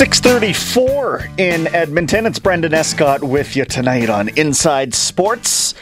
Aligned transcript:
634 0.00 1.28
in 1.36 1.66
Edmonton. 1.74 2.24
It's 2.24 2.38
Brendan 2.38 2.72
Escott 2.72 3.22
with 3.22 3.54
you 3.54 3.66
tonight 3.66 4.08
on 4.08 4.30
Inside 4.30 4.94
Sports. 4.94 5.74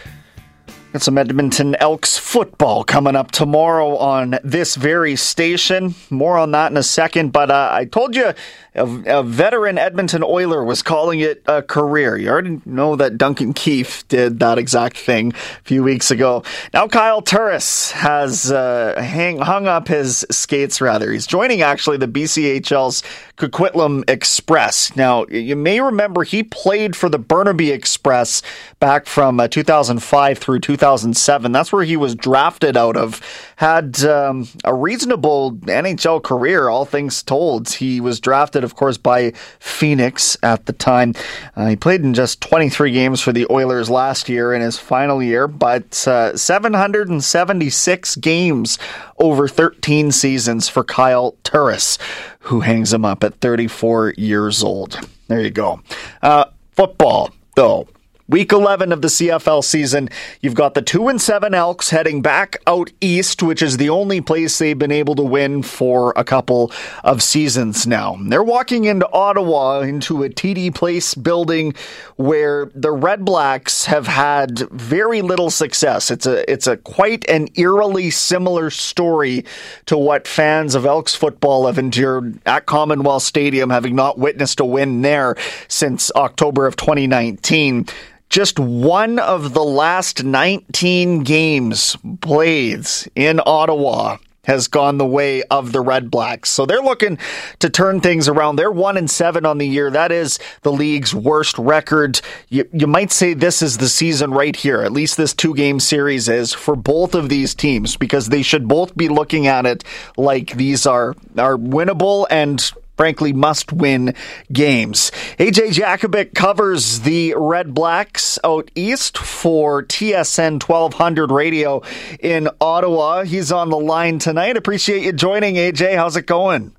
Got 0.93 1.03
some 1.03 1.17
Edmonton 1.17 1.77
Elks 1.77 2.19
football 2.19 2.83
coming 2.83 3.15
up 3.15 3.31
tomorrow 3.31 3.97
on 3.97 4.41
this 4.43 4.75
very 4.75 5.15
station. 5.15 5.95
More 6.11 6.37
on 6.37 6.51
that 6.51 6.73
in 6.73 6.77
a 6.77 6.83
second, 6.83 7.31
but 7.31 7.53
uh, 7.53 7.69
I 7.71 7.85
told 7.85 8.17
you 8.17 8.33
a, 8.79 9.19
a, 9.19 9.23
veteran 9.23 9.79
Edmonton 9.79 10.23
Oiler 10.23 10.65
was 10.65 10.83
calling 10.83 11.21
it 11.21 11.43
a 11.47 11.63
career. 11.63 12.17
You 12.17 12.31
already 12.31 12.61
know 12.65 12.97
that 12.97 13.19
Duncan 13.19 13.53
Keith 13.53 14.05
did 14.09 14.41
that 14.41 14.59
exact 14.59 14.97
thing 14.97 15.33
a 15.33 15.63
few 15.65 15.83
weeks 15.83 16.11
ago. 16.11 16.43
Now 16.73 16.89
Kyle 16.89 17.23
Turris 17.23 17.91
has 17.93 18.51
uh, 18.51 18.95
hang, 18.99 19.39
hung 19.39 19.67
up 19.67 19.89
his 19.89 20.25
skates, 20.31 20.81
rather. 20.81 21.13
He's 21.13 21.27
joining 21.27 21.63
actually 21.63 21.97
the 21.97 22.09
BCHL's 22.09 23.03
Coquitlam 23.37 24.09
Express. 24.09 24.95
Now, 24.97 25.27
you 25.27 25.57
may 25.57 25.81
remember 25.81 26.25
he 26.25 26.43
played 26.43 26.97
for 26.97 27.09
the 27.09 27.19
Burnaby 27.19 27.71
Express 27.71 28.43
back 28.81 29.07
from 29.07 29.39
uh, 29.41 29.49
2005 29.49 30.39
through 30.39 30.61
2007. 30.61 31.53
That's 31.53 31.73
where 31.73 31.85
he 31.85 31.97
was 31.97 32.15
drafted 32.15 32.77
out 32.77 32.97
of. 32.97 33.21
Had 33.57 34.05
um, 34.05 34.49
a 34.65 34.75
reasonable 34.75 35.53
NHL 35.53 36.23
career, 36.23 36.69
all 36.69 36.85
things 36.85 37.23
told. 37.23 37.69
He 37.69 38.01
was 38.01 38.21
drafted 38.21 38.65
of 38.69 38.77
course, 38.77 38.99
by 38.99 39.33
Phoenix 39.59 40.37
at 40.43 40.67
the 40.67 40.75
time. 40.75 41.15
Uh, 41.57 41.69
he 41.69 41.77
played 41.77 42.03
in 42.03 42.13
just 42.13 42.43
23 42.43 42.93
games 42.93 43.23
for 43.23 43.33
the 43.33 43.47
Oilers 43.51 43.89
last 43.89 44.29
year 44.29 44.53
in 44.53 44.61
his 44.61 44.79
final 44.79 45.23
year, 45.23 45.49
but 45.49 46.07
uh, 46.07 46.37
776 46.37 48.17
games 48.17 48.79
over 49.19 49.49
13 49.49 50.13
seasons 50.13 50.69
for 50.69 50.85
Kyle 50.85 51.35
Turris, 51.45 51.97
who 52.41 52.61
hangs 52.61 52.93
him 52.93 53.05
up 53.07 53.25
at 53.25 53.41
34 53.41 54.15
years 54.19 54.63
old. 54.63 55.01
There 55.29 55.41
you 55.41 55.51
go. 55.51 55.81
Uh, 56.21 56.45
football, 56.73 57.31
though. 57.57 57.89
Week 58.31 58.53
11 58.53 58.93
of 58.93 59.01
the 59.01 59.09
CFL 59.09 59.65
season, 59.65 60.11
you've 60.43 60.55
got 60.55 60.75
the 60.75 60.83
2 60.83 61.09
and 61.09 61.19
7 61.19 61.55
Elks 61.55 61.89
heading 61.89 62.21
back 62.21 62.59
out 62.67 62.91
east, 63.01 63.43
which 63.43 63.63
is 63.63 63.79
the 63.79 63.89
only 63.89 64.21
place 64.21 64.59
they've 64.59 64.79
been 64.79 64.93
able 64.93 65.15
to 65.15 65.23
win 65.23 65.63
for 65.63 66.13
a 66.15 66.25
couple 66.25 66.71
of 67.05 67.23
seasons 67.23 67.87
now. 67.87 68.19
They're 68.21 68.43
walking 68.43 68.85
into 68.85 69.11
Ottawa 69.13 69.81
into 69.81 70.25
a 70.25 70.29
TD 70.29 70.75
Place 70.75 71.15
building 71.15 71.73
where 72.17 72.71
the 72.75 72.91
Red 72.91 73.25
Blacks 73.25 73.87
have 73.87 74.07
had 74.07 74.59
very 74.73 75.23
little 75.23 75.49
success. 75.49 76.11
It's 76.11 76.27
a 76.27 76.51
it's 76.53 76.67
a 76.67 76.77
quite 76.77 77.27
an 77.31 77.49
eerily 77.55 78.11
similar 78.11 78.69
story 78.69 79.47
to 79.87 79.97
what 79.97 80.29
fans 80.29 80.75
of 80.75 80.85
Elks 80.85 81.15
football 81.15 81.65
have 81.65 81.79
endured 81.79 82.39
at 82.45 82.67
Commonwealth 82.67 83.23
Stadium 83.23 83.71
having 83.71 83.97
not 83.97 84.19
witnessed 84.19 84.61
a 84.61 84.67
win 84.67 85.01
there 85.01 85.35
since 85.67 86.13
October 86.15 86.67
of 86.67 86.77
2019 86.77 87.87
just 88.29 88.59
one 88.59 89.19
of 89.19 89.55
the 89.55 89.65
last 89.65 90.25
19 90.25 91.23
games 91.23 91.97
played 92.21 92.87
in 93.15 93.41
Ottawa 93.45 94.19
has 94.49 94.67
gone 94.67 94.97
the 94.97 95.07
way 95.07 95.43
of 95.45 95.73
the 95.73 95.81
Red 95.81 96.11
Blacks. 96.11 96.51
So 96.51 96.65
they're 96.65 96.81
looking 96.81 97.19
to 97.59 97.69
turn 97.69 98.01
things 98.01 98.29
around. 98.29 98.57
They're 98.57 98.73
one 98.73 98.97
and 98.97 99.11
seven 99.11 99.45
on 99.45 99.59
the 99.59 99.69
year. 99.69 99.91
That 99.91 100.11
is 100.11 100.39
the 100.63 100.73
league's 100.73 101.15
worst 101.15 101.59
record. 101.59 102.23
You, 102.49 102.67
you 102.73 102.87
might 102.87 103.13
say 103.13 103.35
this 103.35 103.61
is 103.61 103.77
the 103.77 103.91
season 103.91 104.31
right 104.31 104.57
here. 104.57 104.81
At 104.81 104.93
least 104.93 105.19
this 105.19 105.35
two 105.35 105.55
game 105.55 105.79
series 105.79 106.31
is 106.31 106.55
for 106.55 106.77
both 106.77 107.15
of 107.15 107.29
these 107.29 107.55
teams 107.55 107.99
because 107.99 108.31
they 108.31 108.41
should 108.41 108.67
both 108.67 108.97
be 108.97 109.11
looking 109.11 109.47
at 109.47 109.67
it 109.67 109.85
like 110.17 110.53
these 110.53 110.87
are 110.87 111.11
are 111.37 111.59
winnable 111.59 112.27
and 112.31 112.73
frankly 112.99 113.33
must 113.33 113.73
win 113.73 114.13
games. 114.53 115.11
AJ 115.39 115.71
Jakubec 115.71 116.35
covers 116.35 117.01
the 117.01 117.33
Red 117.37 117.73
Blacks 117.73 118.41
out 118.43 118.71
east 118.75 119.17
for 119.17 119.85
TSN 119.85 120.63
1200 120.63 121.31
radio 121.31 121.81
in 122.19 122.49
Ottawa. 122.61 123.23
He's 123.23 123.53
on 123.53 123.71
the 123.71 123.79
line 123.79 124.19
tonight. 124.19 124.57
Appreciate 124.57 125.05
you 125.05 125.13
joining, 125.13 125.55
AJ. 125.55 125.95
How's 125.95 126.17
it 126.17 126.27
going? 126.27 126.75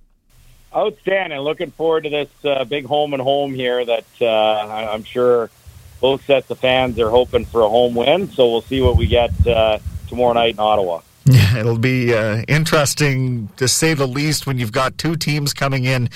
Outstanding. 0.75 1.39
Looking 1.39 1.71
forward 1.71 2.03
to 2.03 2.09
this 2.09 2.29
uh, 2.43 2.65
big 2.65 2.85
home 2.85 3.13
and 3.13 3.21
home 3.23 3.53
here 3.53 3.83
that 3.83 4.05
uh, 4.21 4.89
I'm 4.91 5.05
sure 5.05 5.49
both 6.01 6.25
sets 6.25 6.51
of 6.51 6.59
fans 6.59 6.99
are 6.99 7.09
hoping 7.09 7.45
for 7.45 7.61
a 7.61 7.69
home 7.69 7.95
win. 7.95 8.29
So 8.29 8.51
we'll 8.51 8.61
see 8.61 8.81
what 8.81 8.97
we 8.97 9.07
get 9.07 9.31
uh, 9.47 9.79
tomorrow 10.09 10.33
night 10.33 10.55
in 10.55 10.59
Ottawa. 10.59 10.99
It'll 11.57 11.77
be 11.77 12.13
uh, 12.13 12.43
interesting 12.47 13.49
to 13.57 13.67
say 13.67 13.93
the 13.93 14.07
least 14.07 14.45
when 14.45 14.57
you've 14.57 14.71
got 14.71 14.97
two 14.97 15.15
teams 15.15 15.53
coming 15.53 15.85
in 15.85 16.09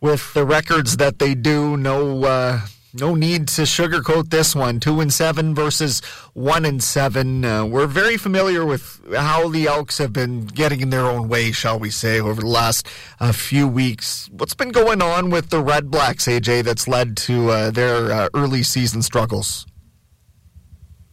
with 0.00 0.32
the 0.34 0.44
records 0.44 0.96
that 0.98 1.18
they 1.18 1.34
do. 1.34 1.76
No, 1.76 2.24
uh, 2.24 2.60
no 2.94 3.14
need 3.14 3.48
to 3.48 3.62
sugarcoat 3.62 4.30
this 4.30 4.54
one. 4.54 4.80
Two 4.80 5.00
and 5.00 5.12
seven 5.12 5.54
versus 5.54 6.00
one 6.32 6.64
and 6.64 6.82
seven. 6.82 7.44
Uh, 7.44 7.64
we're 7.64 7.86
very 7.86 8.16
familiar 8.16 8.64
with 8.64 9.00
how 9.14 9.48
the 9.48 9.66
Elks 9.66 9.98
have 9.98 10.12
been 10.12 10.46
getting 10.46 10.80
in 10.80 10.90
their 10.90 11.04
own 11.04 11.28
way, 11.28 11.52
shall 11.52 11.78
we 11.78 11.90
say, 11.90 12.20
over 12.20 12.40
the 12.40 12.46
last 12.46 12.86
uh, 13.20 13.32
few 13.32 13.66
weeks. 13.68 14.28
What's 14.32 14.54
been 14.54 14.70
going 14.70 15.02
on 15.02 15.30
with 15.30 15.50
the 15.50 15.62
Red 15.62 15.90
Blacks, 15.90 16.26
AJ, 16.26 16.64
that's 16.64 16.88
led 16.88 17.16
to 17.18 17.50
uh, 17.50 17.70
their 17.70 18.12
uh, 18.12 18.28
early 18.34 18.62
season 18.62 19.02
struggles? 19.02 19.66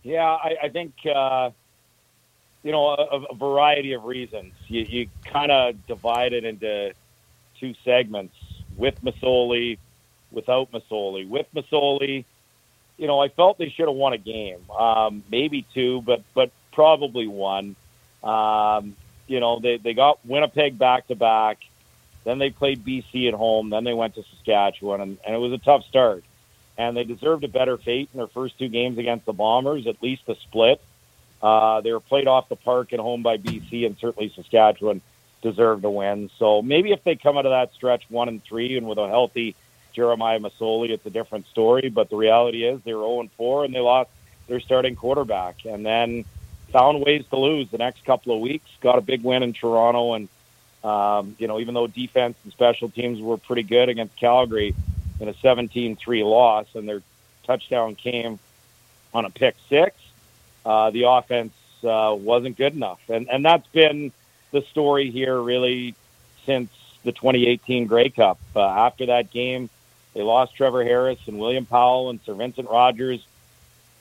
Yeah, 0.04 0.24
I, 0.24 0.56
I 0.64 0.70
think 0.70 0.94
you 2.66 2.72
know, 2.72 2.88
a, 2.88 3.22
a 3.30 3.36
variety 3.36 3.94
of 3.94 4.06
reasons. 4.06 4.52
You, 4.68 4.82
you 4.82 5.08
kind 5.24 5.52
of 5.52 5.86
divide 5.86 6.34
it 6.34 6.46
into 6.46 6.94
two 7.60 7.76
segments 7.86 8.36
with 8.76 9.00
Masoli, 9.04 9.78
without 10.32 10.72
Masoli. 10.72 11.30
With 11.30 11.46
Masoli, 11.54 12.26
you 12.98 13.06
know, 13.06 13.22
I 13.22 13.30
felt 13.30 13.60
they 13.60 13.70
should 13.70 13.88
have 13.88 13.96
won 13.96 14.14
a 14.14 14.18
game, 14.18 14.60
um, 14.72 15.24
maybe 15.30 15.64
two, 15.76 16.02
but 16.02 16.24
but 16.34 16.50
probably 16.72 17.28
one. 17.28 17.76
Um, 18.24 18.96
you 19.28 19.40
know, 19.40 19.60
they 19.60 19.78
they 19.78 19.94
got 19.94 20.26
Winnipeg 20.26 20.80
back 20.80 21.08
to 21.10 21.16
back, 21.16 21.60
then 22.24 22.40
they 22.40 22.50
played 22.50 22.84
BC 22.84 23.28
at 23.28 23.36
home, 23.36 23.70
then 23.70 23.84
they 23.84 23.94
went 23.94 24.16
to 24.16 24.24
Saskatchewan, 24.24 25.02
and, 25.02 25.18
and 25.24 25.36
it 25.36 25.38
was 25.38 25.54
a 25.54 25.60
tough 25.60 25.86
start. 25.86 26.24
And 26.80 26.98
they 26.98 27.04
deserved 27.04 27.44
a 27.44 27.48
better 27.48 27.78
fate 27.78 28.10
in 28.12 28.18
their 28.18 28.28
first 28.28 28.58
two 28.58 28.70
games 28.70 28.98
against 28.98 29.26
the 29.26 29.34
Bombers, 29.34 29.86
at 29.86 30.02
least 30.02 30.24
a 30.28 30.36
split. 30.36 30.82
Uh, 31.46 31.80
they 31.82 31.92
were 31.92 32.00
played 32.00 32.28
off 32.28 32.50
the 32.50 32.56
park 32.56 32.92
at 32.92 33.00
home 33.00 33.22
by 33.22 33.38
BC, 33.38 33.86
and 33.86 33.96
certainly 34.00 34.34
Saskatchewan 34.36 35.00
deserved 35.44 35.86
a 35.86 35.92
win. 35.92 36.32
So 36.40 36.64
maybe 36.64 36.92
if 36.92 37.04
they 37.04 37.16
come 37.16 37.38
out 37.38 37.46
of 37.46 37.52
that 37.52 37.72
stretch 37.72 38.04
one 38.10 38.30
and 38.30 38.44
three, 38.44 38.76
and 38.78 38.88
with 38.88 38.98
a 38.98 39.08
healthy 39.08 39.56
Jeremiah 39.94 40.40
Masoli, 40.40 40.90
it's 40.90 41.06
a 41.06 41.12
different 41.12 41.46
story. 41.46 41.90
But 41.90 42.10
the 42.10 42.16
reality 42.16 42.66
is 42.66 42.82
they 42.82 42.96
were 42.96 43.04
0 43.04 43.20
and 43.20 43.32
4, 43.34 43.66
and 43.66 43.76
they 43.76 43.80
lost 43.80 44.10
their 44.48 44.60
starting 44.60 44.96
quarterback, 44.96 45.66
and 45.66 45.86
then 45.86 46.26
found 46.72 47.06
ways 47.06 47.24
to 47.30 47.38
lose 47.38 47.70
the 47.70 47.78
next 47.78 48.04
couple 48.06 48.34
of 48.34 48.42
weeks. 48.42 48.68
Got 48.82 48.98
a 48.98 49.02
big 49.02 49.22
win 49.22 49.44
in 49.44 49.54
Toronto, 49.54 50.16
and 50.16 50.28
um, 50.84 51.36
you 51.38 51.48
know 51.48 51.60
even 51.60 51.76
though 51.76 51.86
defense 51.86 52.38
and 52.44 52.54
special 52.54 52.90
teams 52.90 53.22
were 53.22 53.38
pretty 53.38 53.62
good 53.62 53.88
against 53.90 54.16
Calgary 54.16 54.74
in 55.20 55.28
a 55.28 55.34
17-3 55.36 56.26
loss, 56.26 56.66
and 56.74 56.90
their 56.90 57.04
touchdown 57.44 57.94
came 57.94 58.40
on 59.14 59.26
a 59.26 59.30
pick 59.30 59.56
six 59.70 59.96
uh, 60.66 60.92
the 60.92 61.04
offense 61.04 61.54
uh, 61.84 62.16
wasn't 62.18 62.58
good 62.58 62.74
enough, 62.74 63.00
and 63.10 63.30
and 63.30 63.46
that's 63.46 63.68
been 63.68 64.12
the 64.52 64.62
story 64.62 65.12
here 65.12 65.40
really 65.40 65.96
since 66.46 66.70
the 67.04 67.12
2018 67.12 67.88
Grey 67.88 68.10
Cup. 68.10 68.40
Uh, 68.56 68.66
after 68.66 69.08
that 69.08 69.32
game, 69.32 69.70
they 70.14 70.22
lost 70.22 70.56
Trevor 70.56 70.84
Harris 70.84 71.20
and 71.28 71.40
William 71.40 71.66
Powell 71.66 72.10
and 72.10 72.20
Sir 72.26 72.34
Vincent 72.34 72.70
Rogers 72.70 73.26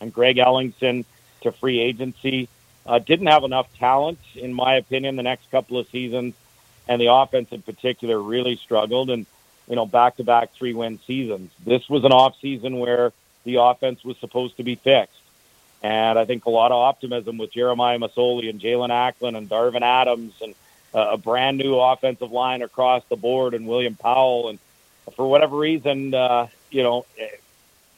and 0.01 0.13
Greg 0.13 0.37
Ellingson 0.37 1.05
to 1.43 1.53
free 1.53 1.81
agency. 1.81 2.49
Uh, 2.87 2.99
didn't 2.99 3.27
have 3.27 3.45
enough 3.45 3.67
talent, 3.79 4.19
in 4.35 4.53
my 4.53 4.77
opinion, 4.77 5.17
the 5.17 5.23
next 5.23 5.51
couple 5.51 5.79
of 5.79 5.89
seasons 5.89 6.35
and 6.89 7.01
the 7.01 7.13
offense 7.13 7.51
in 7.53 7.63
particular 7.63 8.21
really 8.21 8.57
struggled. 8.57 9.11
And 9.11 9.27
you 9.69 9.77
know, 9.77 9.87
back 9.87 10.17
to 10.17 10.25
back 10.25 10.53
three 10.53 10.75
win 10.75 10.99
seasons. 11.07 11.51
This 11.65 11.89
was 11.89 12.05
an 12.05 12.13
off 12.13 12.39
season 12.41 12.79
where 12.79 13.13
the 13.45 13.57
offense 13.57 14.05
was 14.05 14.17
supposed 14.19 14.59
to 14.59 14.63
be 14.63 14.75
fixed. 14.75 15.21
And 15.85 16.19
I 16.19 16.25
think 16.25 16.47
a 16.47 16.51
lot 16.51 16.73
of 16.73 16.79
optimism 16.79 17.37
with 17.37 17.53
Jeremiah 17.53 17.99
Masoli 17.99 18.49
and 18.49 18.59
Jaelon 18.59 18.89
Acklin 18.89 19.37
and 19.37 19.47
Darvin 19.47 19.83
Adams 19.83 20.33
and 20.41 20.55
uh, 20.95 21.11
a 21.13 21.19
brand 21.19 21.59
new 21.59 21.79
offensive 21.79 22.33
line 22.33 22.63
across 22.63 23.05
the 23.11 23.17
board 23.17 23.53
and 23.53 23.67
William 23.67 23.95
Powell. 23.95 24.49
And 24.49 24.59
for 25.15 25.29
whatever 25.29 25.59
reason, 25.59 26.15
uh, 26.15 26.47
you 26.71 26.83
know, 26.83 27.05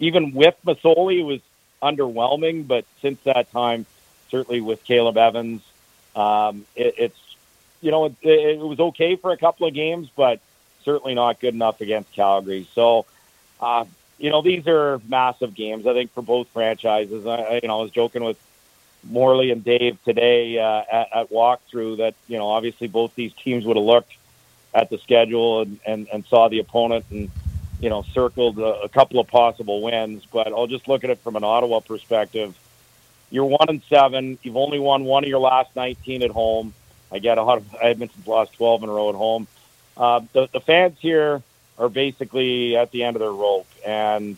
even 0.01 0.33
with 0.33 0.57
Masoli, 0.67 1.21
it 1.21 1.23
was 1.23 1.41
underwhelming. 1.81 2.67
But 2.67 2.87
since 3.03 3.21
that 3.21 3.53
time, 3.53 3.87
certainly 4.33 4.61
with 4.61 4.83
Caleb 4.83 5.17
Evans, 5.17 5.63
um, 6.17 6.67
it, 6.75 6.95
it's, 6.99 7.37
you 7.81 7.93
know, 7.93 8.07
it, 8.07 8.17
it 8.23 8.59
was 8.59 8.81
okay 8.81 9.15
for 9.15 9.31
a 9.31 9.37
couple 9.37 9.69
of 9.69 9.75
games, 9.75 10.09
but 10.17 10.41
certainly 10.85 11.15
not 11.15 11.39
good 11.39 11.55
enough 11.55 11.81
against 11.81 12.11
Calgary. 12.11 12.67
So, 12.75 13.07
uh, 13.61 13.85
you 14.19 14.31
know, 14.31 14.43
these 14.43 14.67
are 14.67 15.01
massive 15.09 15.55
games, 15.55 15.87
I 15.87 15.93
think, 15.93 16.13
for 16.13 16.23
both 16.23 16.49
franchises. 16.49 17.27
I, 17.27 17.61
you 17.63 17.69
know, 17.69 17.81
I 17.81 17.83
was 17.83 17.91
joking 17.91 18.25
with 18.25 18.39
Morley 19.05 19.51
and 19.51 19.63
Dave 19.63 20.03
today 20.05 20.59
uh, 20.59 20.83
at, 20.91 21.09
at 21.15 21.31
walkthrough 21.31 21.99
that, 21.99 22.15
you 22.27 22.39
know, 22.39 22.49
obviously 22.49 22.89
both 22.89 23.15
these 23.15 23.33
teams 23.35 23.65
would 23.67 23.77
have 23.77 23.85
looked 23.85 24.13
at 24.75 24.91
the 24.91 24.99
schedule 24.99 25.63
and, 25.63 25.79
and, 25.87 26.09
and 26.13 26.25
saw 26.27 26.49
the 26.49 26.59
opponent 26.59 27.05
and, 27.11 27.31
you 27.81 27.91
know, 27.91 28.03
circled 28.03 28.59
a, 28.59 28.83
a 28.83 28.89
couple 28.89 29.21
of 29.21 29.27
possible 29.27 29.83
wins. 29.83 30.25
But 30.25 30.49
I'll 30.49 30.67
just 30.67 30.89
look 30.89 31.05
at 31.05 31.11
it 31.11 31.19
from 31.19 31.37
an 31.37 31.45
Ottawa 31.45 31.81
perspective. 31.81 32.59
You're 33.31 33.45
one 33.45 33.69
and 33.69 33.83
seven. 33.89 34.39
You've 34.43 34.57
only 34.57 34.79
won 34.79 35.05
one 35.05 35.25
of 35.25 35.29
your 35.29 35.41
last 35.41 35.75
19 35.77 36.23
at 36.23 36.31
home. 36.31 36.73
I 37.13 37.19
get 37.19 37.39
a 37.39 37.43
lot 37.43 37.59
of 37.59 37.77
Edmonton's 37.81 38.27
lost 38.27 38.55
12 38.55 38.85
in 38.85 38.89
a 38.89 38.93
row 38.93 39.11
at 39.11 39.15
home. 39.15 39.47
Uh, 39.97 40.21
the, 40.33 40.49
the 40.53 40.61
fans 40.61 40.99
here 41.01 41.43
are 41.79 41.89
basically 41.89 42.77
at 42.77 42.91
the 42.91 43.05
end 43.05 43.17
of 43.17 43.21
their 43.21 43.33
rope, 43.33 43.69
and 43.87 44.37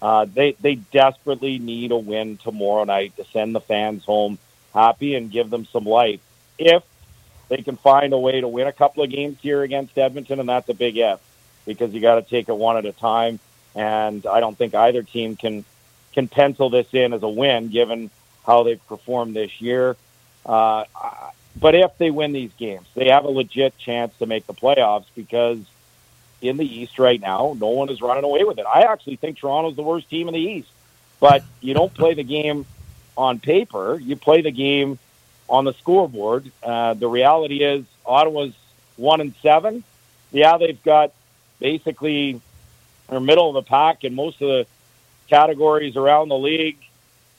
uh, 0.00 0.26
they 0.32 0.52
they 0.60 0.76
desperately 0.76 1.58
need 1.58 1.92
a 1.92 1.96
win 1.96 2.36
tomorrow 2.36 2.84
night 2.84 3.16
to 3.16 3.24
send 3.26 3.54
the 3.54 3.60
fans 3.60 4.04
home 4.04 4.38
happy 4.74 5.14
and 5.14 5.30
give 5.30 5.50
them 5.50 5.66
some 5.66 5.84
life. 5.84 6.20
If 6.58 6.82
they 7.48 7.62
can 7.62 7.76
find 7.76 8.12
a 8.12 8.18
way 8.18 8.40
to 8.40 8.48
win 8.48 8.66
a 8.66 8.72
couple 8.72 9.02
of 9.02 9.10
games 9.10 9.38
here 9.40 9.62
against 9.62 9.96
Edmonton, 9.98 10.40
and 10.40 10.48
that's 10.48 10.68
a 10.68 10.74
big 10.74 10.96
if, 10.96 11.20
because 11.66 11.92
you 11.92 12.00
got 12.00 12.14
to 12.16 12.22
take 12.22 12.48
it 12.48 12.56
one 12.56 12.76
at 12.76 12.86
a 12.86 12.92
time. 12.92 13.38
And 13.74 14.24
I 14.26 14.40
don't 14.40 14.56
think 14.56 14.74
either 14.74 15.02
team 15.02 15.36
can 15.36 15.64
can 16.12 16.28
pencil 16.28 16.68
this 16.68 16.92
in 16.92 17.12
as 17.12 17.22
a 17.22 17.28
win, 17.28 17.68
given 17.68 18.10
how 18.46 18.64
they've 18.64 18.86
performed 18.86 19.34
this 19.34 19.60
year. 19.60 19.96
Uh, 20.44 20.84
but 21.58 21.74
if 21.74 21.96
they 21.98 22.10
win 22.10 22.32
these 22.32 22.52
games, 22.54 22.86
they 22.94 23.08
have 23.08 23.24
a 23.24 23.30
legit 23.30 23.76
chance 23.78 24.16
to 24.18 24.26
make 24.26 24.46
the 24.46 24.54
playoffs 24.54 25.06
because 25.14 25.58
in 26.42 26.56
the 26.56 26.66
East 26.66 26.98
right 26.98 27.20
now. 27.20 27.56
No 27.58 27.68
one 27.68 27.88
is 27.88 28.02
running 28.02 28.24
away 28.24 28.44
with 28.44 28.58
it. 28.58 28.66
I 28.66 28.82
actually 28.82 29.16
think 29.16 29.38
Toronto's 29.38 29.76
the 29.76 29.82
worst 29.82 30.10
team 30.10 30.28
in 30.28 30.34
the 30.34 30.40
East. 30.40 30.68
But 31.20 31.44
you 31.60 31.72
don't 31.72 31.94
play 31.94 32.14
the 32.14 32.24
game 32.24 32.66
on 33.16 33.38
paper. 33.38 33.98
You 33.98 34.16
play 34.16 34.42
the 34.42 34.50
game 34.50 34.98
on 35.48 35.64
the 35.64 35.72
scoreboard. 35.74 36.50
Uh, 36.62 36.94
the 36.94 37.08
reality 37.08 37.62
is 37.62 37.84
Ottawa's 38.04 38.54
one 38.96 39.20
and 39.20 39.34
seven. 39.40 39.84
Yeah, 40.32 40.58
they've 40.58 40.82
got 40.82 41.12
basically 41.60 42.40
they're 43.08 43.20
middle 43.20 43.48
of 43.48 43.54
the 43.54 43.68
pack 43.68 44.02
in 44.02 44.14
most 44.14 44.42
of 44.42 44.48
the 44.48 44.66
categories 45.28 45.96
around 45.96 46.28
the 46.28 46.38
league, 46.38 46.78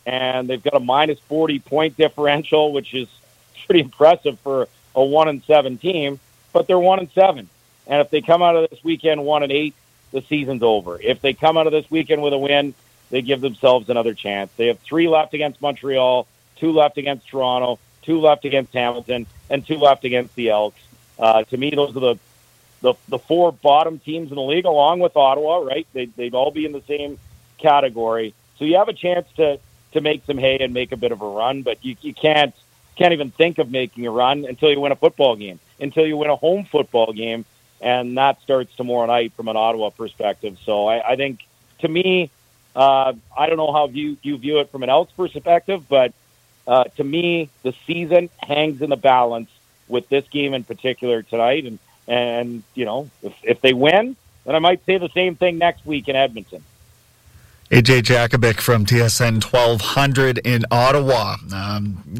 and 0.05 0.47
they've 0.47 0.63
got 0.63 0.75
a 0.75 0.79
minus 0.79 1.19
forty 1.19 1.59
point 1.59 1.97
differential, 1.97 2.71
which 2.71 2.93
is 2.93 3.09
pretty 3.65 3.81
impressive 3.81 4.39
for 4.39 4.69
a 4.95 5.03
one 5.03 5.27
and 5.27 5.43
seven 5.43 5.77
team. 5.77 6.19
But 6.53 6.67
they're 6.67 6.79
one 6.79 6.99
and 6.99 7.11
seven. 7.11 7.49
And 7.87 8.01
if 8.01 8.09
they 8.09 8.21
come 8.21 8.41
out 8.41 8.55
of 8.55 8.69
this 8.69 8.83
weekend 8.83 9.23
one 9.23 9.43
and 9.43 9.51
eight, 9.51 9.73
the 10.11 10.21
season's 10.21 10.63
over. 10.63 10.99
If 11.01 11.21
they 11.21 11.33
come 11.33 11.57
out 11.57 11.67
of 11.67 11.73
this 11.73 11.89
weekend 11.89 12.21
with 12.21 12.33
a 12.33 12.37
win, 12.37 12.73
they 13.09 13.21
give 13.21 13.41
themselves 13.41 13.89
another 13.89 14.13
chance. 14.13 14.51
They 14.57 14.67
have 14.67 14.79
three 14.79 15.07
left 15.07 15.33
against 15.33 15.61
Montreal, 15.61 16.27
two 16.55 16.71
left 16.71 16.97
against 16.97 17.27
Toronto, 17.27 17.79
two 18.03 18.19
left 18.19 18.45
against 18.45 18.73
Hamilton, 18.73 19.25
and 19.49 19.65
two 19.65 19.77
left 19.77 20.05
against 20.05 20.35
the 20.35 20.49
Elks. 20.49 20.81
Uh, 21.19 21.43
to 21.43 21.57
me, 21.57 21.71
those 21.71 21.95
are 21.95 21.99
the, 21.99 22.15
the 22.81 22.93
the 23.07 23.19
four 23.19 23.51
bottom 23.51 23.99
teams 23.99 24.29
in 24.29 24.35
the 24.35 24.41
league, 24.41 24.65
along 24.65 24.99
with 24.99 25.15
Ottawa. 25.15 25.57
Right? 25.57 25.87
They 25.93 26.05
they'd 26.05 26.33
all 26.33 26.51
be 26.51 26.65
in 26.65 26.71
the 26.71 26.81
same 26.81 27.17
category. 27.57 28.33
So 28.57 28.65
you 28.65 28.77
have 28.77 28.89
a 28.89 28.93
chance 28.93 29.27
to 29.37 29.59
to 29.93 30.01
make 30.01 30.25
some 30.25 30.37
hay 30.37 30.57
and 30.59 30.73
make 30.73 30.91
a 30.91 30.97
bit 30.97 31.11
of 31.11 31.21
a 31.21 31.27
run, 31.27 31.61
but 31.61 31.83
you 31.83 31.95
you 32.01 32.13
can't 32.13 32.53
can't 32.95 33.13
even 33.13 33.31
think 33.31 33.57
of 33.57 33.71
making 33.71 34.05
a 34.05 34.11
run 34.11 34.45
until 34.45 34.71
you 34.71 34.79
win 34.79 34.91
a 34.91 34.95
football 34.95 35.35
game, 35.35 35.59
until 35.79 36.05
you 36.05 36.17
win 36.17 36.29
a 36.29 36.35
home 36.35 36.65
football 36.65 37.13
game, 37.13 37.45
and 37.83 38.17
that 38.17 38.41
starts 38.41 38.73
tomorrow 38.75 39.05
night 39.05 39.33
from 39.33 39.49
an 39.49 39.57
Ottawa 39.57 39.89
perspective. 39.89 40.57
So 40.63 40.87
I, 40.87 41.11
I 41.11 41.15
think, 41.17 41.45
to 41.79 41.87
me, 41.89 42.31
uh, 42.75 43.13
I 43.37 43.47
don't 43.47 43.57
know 43.57 43.73
how 43.73 43.87
you 43.89 44.17
you 44.23 44.37
view 44.37 44.59
it 44.59 44.71
from 44.71 44.83
an 44.83 44.89
Elks 44.89 45.11
perspective, 45.11 45.83
but 45.89 46.13
uh, 46.65 46.85
to 46.95 47.03
me, 47.03 47.49
the 47.61 47.73
season 47.85 48.29
hangs 48.39 48.81
in 48.81 48.89
the 48.89 48.95
balance 48.95 49.49
with 49.87 50.07
this 50.07 50.25
game 50.29 50.53
in 50.53 50.63
particular 50.63 51.21
tonight. 51.21 51.65
And 51.65 51.79
and 52.07 52.63
you 52.73 52.85
know, 52.85 53.09
if 53.21 53.33
if 53.43 53.61
they 53.61 53.73
win, 53.73 54.15
then 54.45 54.55
I 54.55 54.59
might 54.59 54.83
say 54.85 54.97
the 54.97 55.09
same 55.09 55.35
thing 55.35 55.57
next 55.57 55.85
week 55.85 56.07
in 56.07 56.15
Edmonton. 56.15 56.63
AJ 57.69 58.03
Jakubec 58.03 58.59
from 58.59 58.85
TSN 58.85 59.43
1200 59.43 60.39
in 60.39 60.63
Ottawa. 60.71 61.35
Um, 61.53 62.03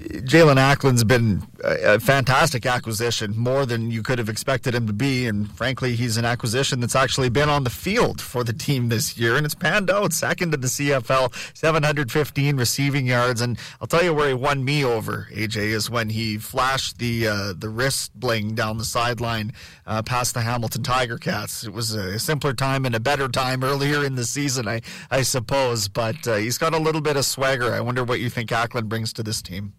Jaelon 0.00 0.56
Acklin's 0.56 1.04
been 1.04 1.42
a 1.64 2.00
fantastic 2.00 2.66
acquisition, 2.66 3.36
more 3.36 3.66
than 3.66 3.90
you 3.90 4.02
could 4.02 4.18
have 4.18 4.28
expected 4.28 4.74
him 4.74 4.86
to 4.86 4.92
be. 4.92 5.26
And 5.26 5.50
frankly, 5.52 5.96
he's 5.96 6.16
an 6.16 6.24
acquisition 6.24 6.80
that's 6.80 6.94
actually 6.94 7.28
been 7.28 7.48
on 7.48 7.64
the 7.64 7.70
field 7.70 8.20
for 8.20 8.44
the 8.44 8.52
team 8.52 8.88
this 8.88 9.16
year, 9.16 9.36
and 9.36 9.44
it's 9.44 9.54
panned 9.54 9.90
out. 9.90 10.12
Second 10.12 10.54
in 10.54 10.60
the 10.60 10.66
CFL, 10.66 11.34
715 11.56 12.56
receiving 12.56 13.06
yards. 13.06 13.40
And 13.40 13.58
I'll 13.80 13.86
tell 13.86 14.02
you 14.02 14.14
where 14.14 14.28
he 14.28 14.34
won 14.34 14.64
me 14.64 14.84
over, 14.84 15.28
AJ, 15.32 15.56
is 15.56 15.90
when 15.90 16.10
he 16.10 16.38
flashed 16.38 16.98
the 16.98 17.28
uh, 17.28 17.52
the 17.56 17.68
wrist 17.68 18.18
bling 18.18 18.54
down 18.54 18.78
the 18.78 18.84
sideline 18.84 19.52
uh, 19.86 20.02
past 20.02 20.34
the 20.34 20.40
Hamilton 20.40 20.82
Tiger 20.82 21.18
Cats. 21.18 21.64
It 21.64 21.72
was 21.72 21.94
a 21.94 22.18
simpler 22.18 22.52
time 22.52 22.84
and 22.84 22.94
a 22.94 23.00
better 23.00 23.28
time 23.28 23.62
earlier 23.64 24.04
in 24.04 24.14
the 24.14 24.24
season, 24.24 24.68
I, 24.68 24.82
I 25.10 25.22
suppose. 25.22 25.88
But 25.88 26.26
uh, 26.26 26.36
he's 26.36 26.58
got 26.58 26.74
a 26.74 26.78
little 26.78 27.00
bit 27.00 27.16
of 27.16 27.24
swagger. 27.24 27.72
I 27.72 27.80
wonder 27.80 28.04
what 28.04 28.20
you 28.20 28.30
think 28.30 28.50
Acklin 28.50 28.88
brings 28.88 29.12
to 29.14 29.22
this 29.22 29.42
team. 29.42 29.74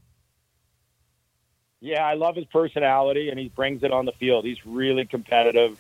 Yeah, 1.79 2.03
I 2.03 2.15
love 2.15 2.35
his 2.35 2.45
personality, 2.45 3.29
and 3.29 3.39
he 3.39 3.49
brings 3.49 3.83
it 3.83 3.91
on 3.91 4.05
the 4.05 4.11
field. 4.11 4.45
He's 4.45 4.65
really 4.65 5.05
competitive, 5.05 5.79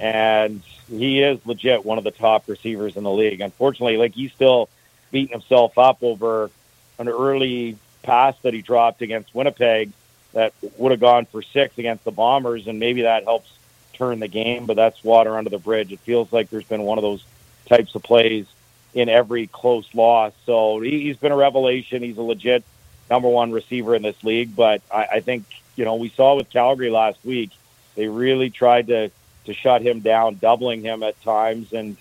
and 0.00 0.60
he 0.88 1.22
is 1.22 1.38
legit 1.46 1.84
one 1.84 1.98
of 1.98 2.04
the 2.04 2.10
top 2.10 2.48
receivers 2.48 2.96
in 2.96 3.04
the 3.04 3.12
league. 3.12 3.40
Unfortunately, 3.40 3.96
like 3.96 4.14
he's 4.14 4.32
still 4.32 4.68
beating 5.12 5.32
himself 5.32 5.78
up 5.78 6.02
over 6.02 6.50
an 6.98 7.08
early 7.08 7.76
pass 8.02 8.34
that 8.42 8.54
he 8.54 8.62
dropped 8.62 9.02
against 9.02 9.32
Winnipeg 9.32 9.92
that 10.32 10.52
would 10.76 10.90
have 10.90 11.00
gone 11.00 11.26
for 11.26 11.42
six 11.42 11.78
against 11.78 12.02
the 12.02 12.10
Bombers, 12.10 12.66
and 12.66 12.80
maybe 12.80 13.02
that 13.02 13.22
helps 13.22 13.52
turn 13.92 14.18
the 14.18 14.28
game. 14.28 14.66
But 14.66 14.74
that's 14.74 15.02
water 15.04 15.38
under 15.38 15.50
the 15.50 15.58
bridge. 15.58 15.92
It 15.92 16.00
feels 16.00 16.32
like 16.32 16.50
there's 16.50 16.64
been 16.64 16.82
one 16.82 16.98
of 16.98 17.02
those 17.02 17.24
types 17.66 17.94
of 17.94 18.02
plays 18.02 18.46
in 18.94 19.08
every 19.08 19.46
close 19.46 19.86
loss. 19.94 20.32
So 20.44 20.80
he's 20.80 21.16
been 21.16 21.30
a 21.30 21.36
revelation. 21.36 22.02
He's 22.02 22.18
a 22.18 22.22
legit 22.22 22.64
number 23.10 23.28
one 23.28 23.52
receiver 23.52 23.94
in 23.94 24.02
this 24.02 24.22
league. 24.22 24.54
But 24.54 24.82
I, 24.92 25.06
I 25.14 25.20
think 25.20 25.44
you 25.76 25.84
know 25.84 25.96
we 25.96 26.08
saw 26.10 26.36
with 26.36 26.48
Calgary 26.50 26.90
last 26.90 27.18
week, 27.24 27.50
they 27.96 28.08
really 28.08 28.50
tried 28.50 28.86
to 28.86 29.10
to 29.46 29.54
shut 29.54 29.82
him 29.82 30.00
down, 30.00 30.36
doubling 30.36 30.82
him 30.82 31.02
at 31.02 31.20
times, 31.22 31.72
and 31.72 31.96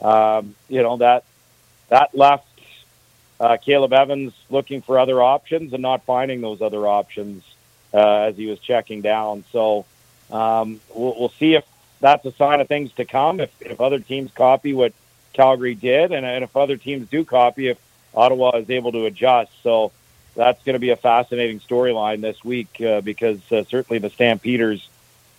um, 0.00 0.54
you 0.68 0.82
know 0.82 0.96
that 0.96 1.24
that 1.88 2.16
left 2.16 2.48
uh, 3.40 3.56
Caleb 3.58 3.92
Evans 3.92 4.32
looking 4.48 4.80
for 4.80 4.98
other 4.98 5.22
options 5.22 5.72
and 5.72 5.82
not 5.82 6.04
finding 6.04 6.40
those 6.40 6.62
other 6.62 6.86
options 6.86 7.44
uh, 7.92 8.22
as 8.22 8.36
he 8.36 8.46
was 8.46 8.58
checking 8.58 9.02
down. 9.02 9.44
So 9.52 9.84
um, 10.30 10.80
we'll, 10.94 11.14
we'll 11.18 11.28
see 11.30 11.54
if 11.54 11.64
that's 12.00 12.24
a 12.24 12.32
sign 12.32 12.60
of 12.60 12.68
things 12.68 12.92
to 12.92 13.04
come. 13.04 13.40
If, 13.40 13.50
if 13.60 13.80
other 13.80 13.98
teams 13.98 14.30
copy 14.32 14.72
what 14.72 14.92
Calgary 15.32 15.74
did, 15.74 16.12
and, 16.12 16.24
and 16.24 16.44
if 16.44 16.56
other 16.56 16.76
teams 16.76 17.08
do 17.08 17.24
copy, 17.24 17.68
if 17.68 17.78
Ottawa 18.14 18.56
is 18.56 18.70
able 18.70 18.92
to 18.92 19.06
adjust. 19.06 19.50
So 19.62 19.92
that's 20.34 20.62
going 20.64 20.74
to 20.74 20.80
be 20.80 20.90
a 20.90 20.96
fascinating 20.96 21.60
storyline 21.60 22.20
this 22.20 22.44
week 22.44 22.80
uh, 22.80 23.00
because 23.00 23.40
uh, 23.52 23.64
certainly 23.64 23.98
the 23.98 24.10
Stampeders 24.10 24.88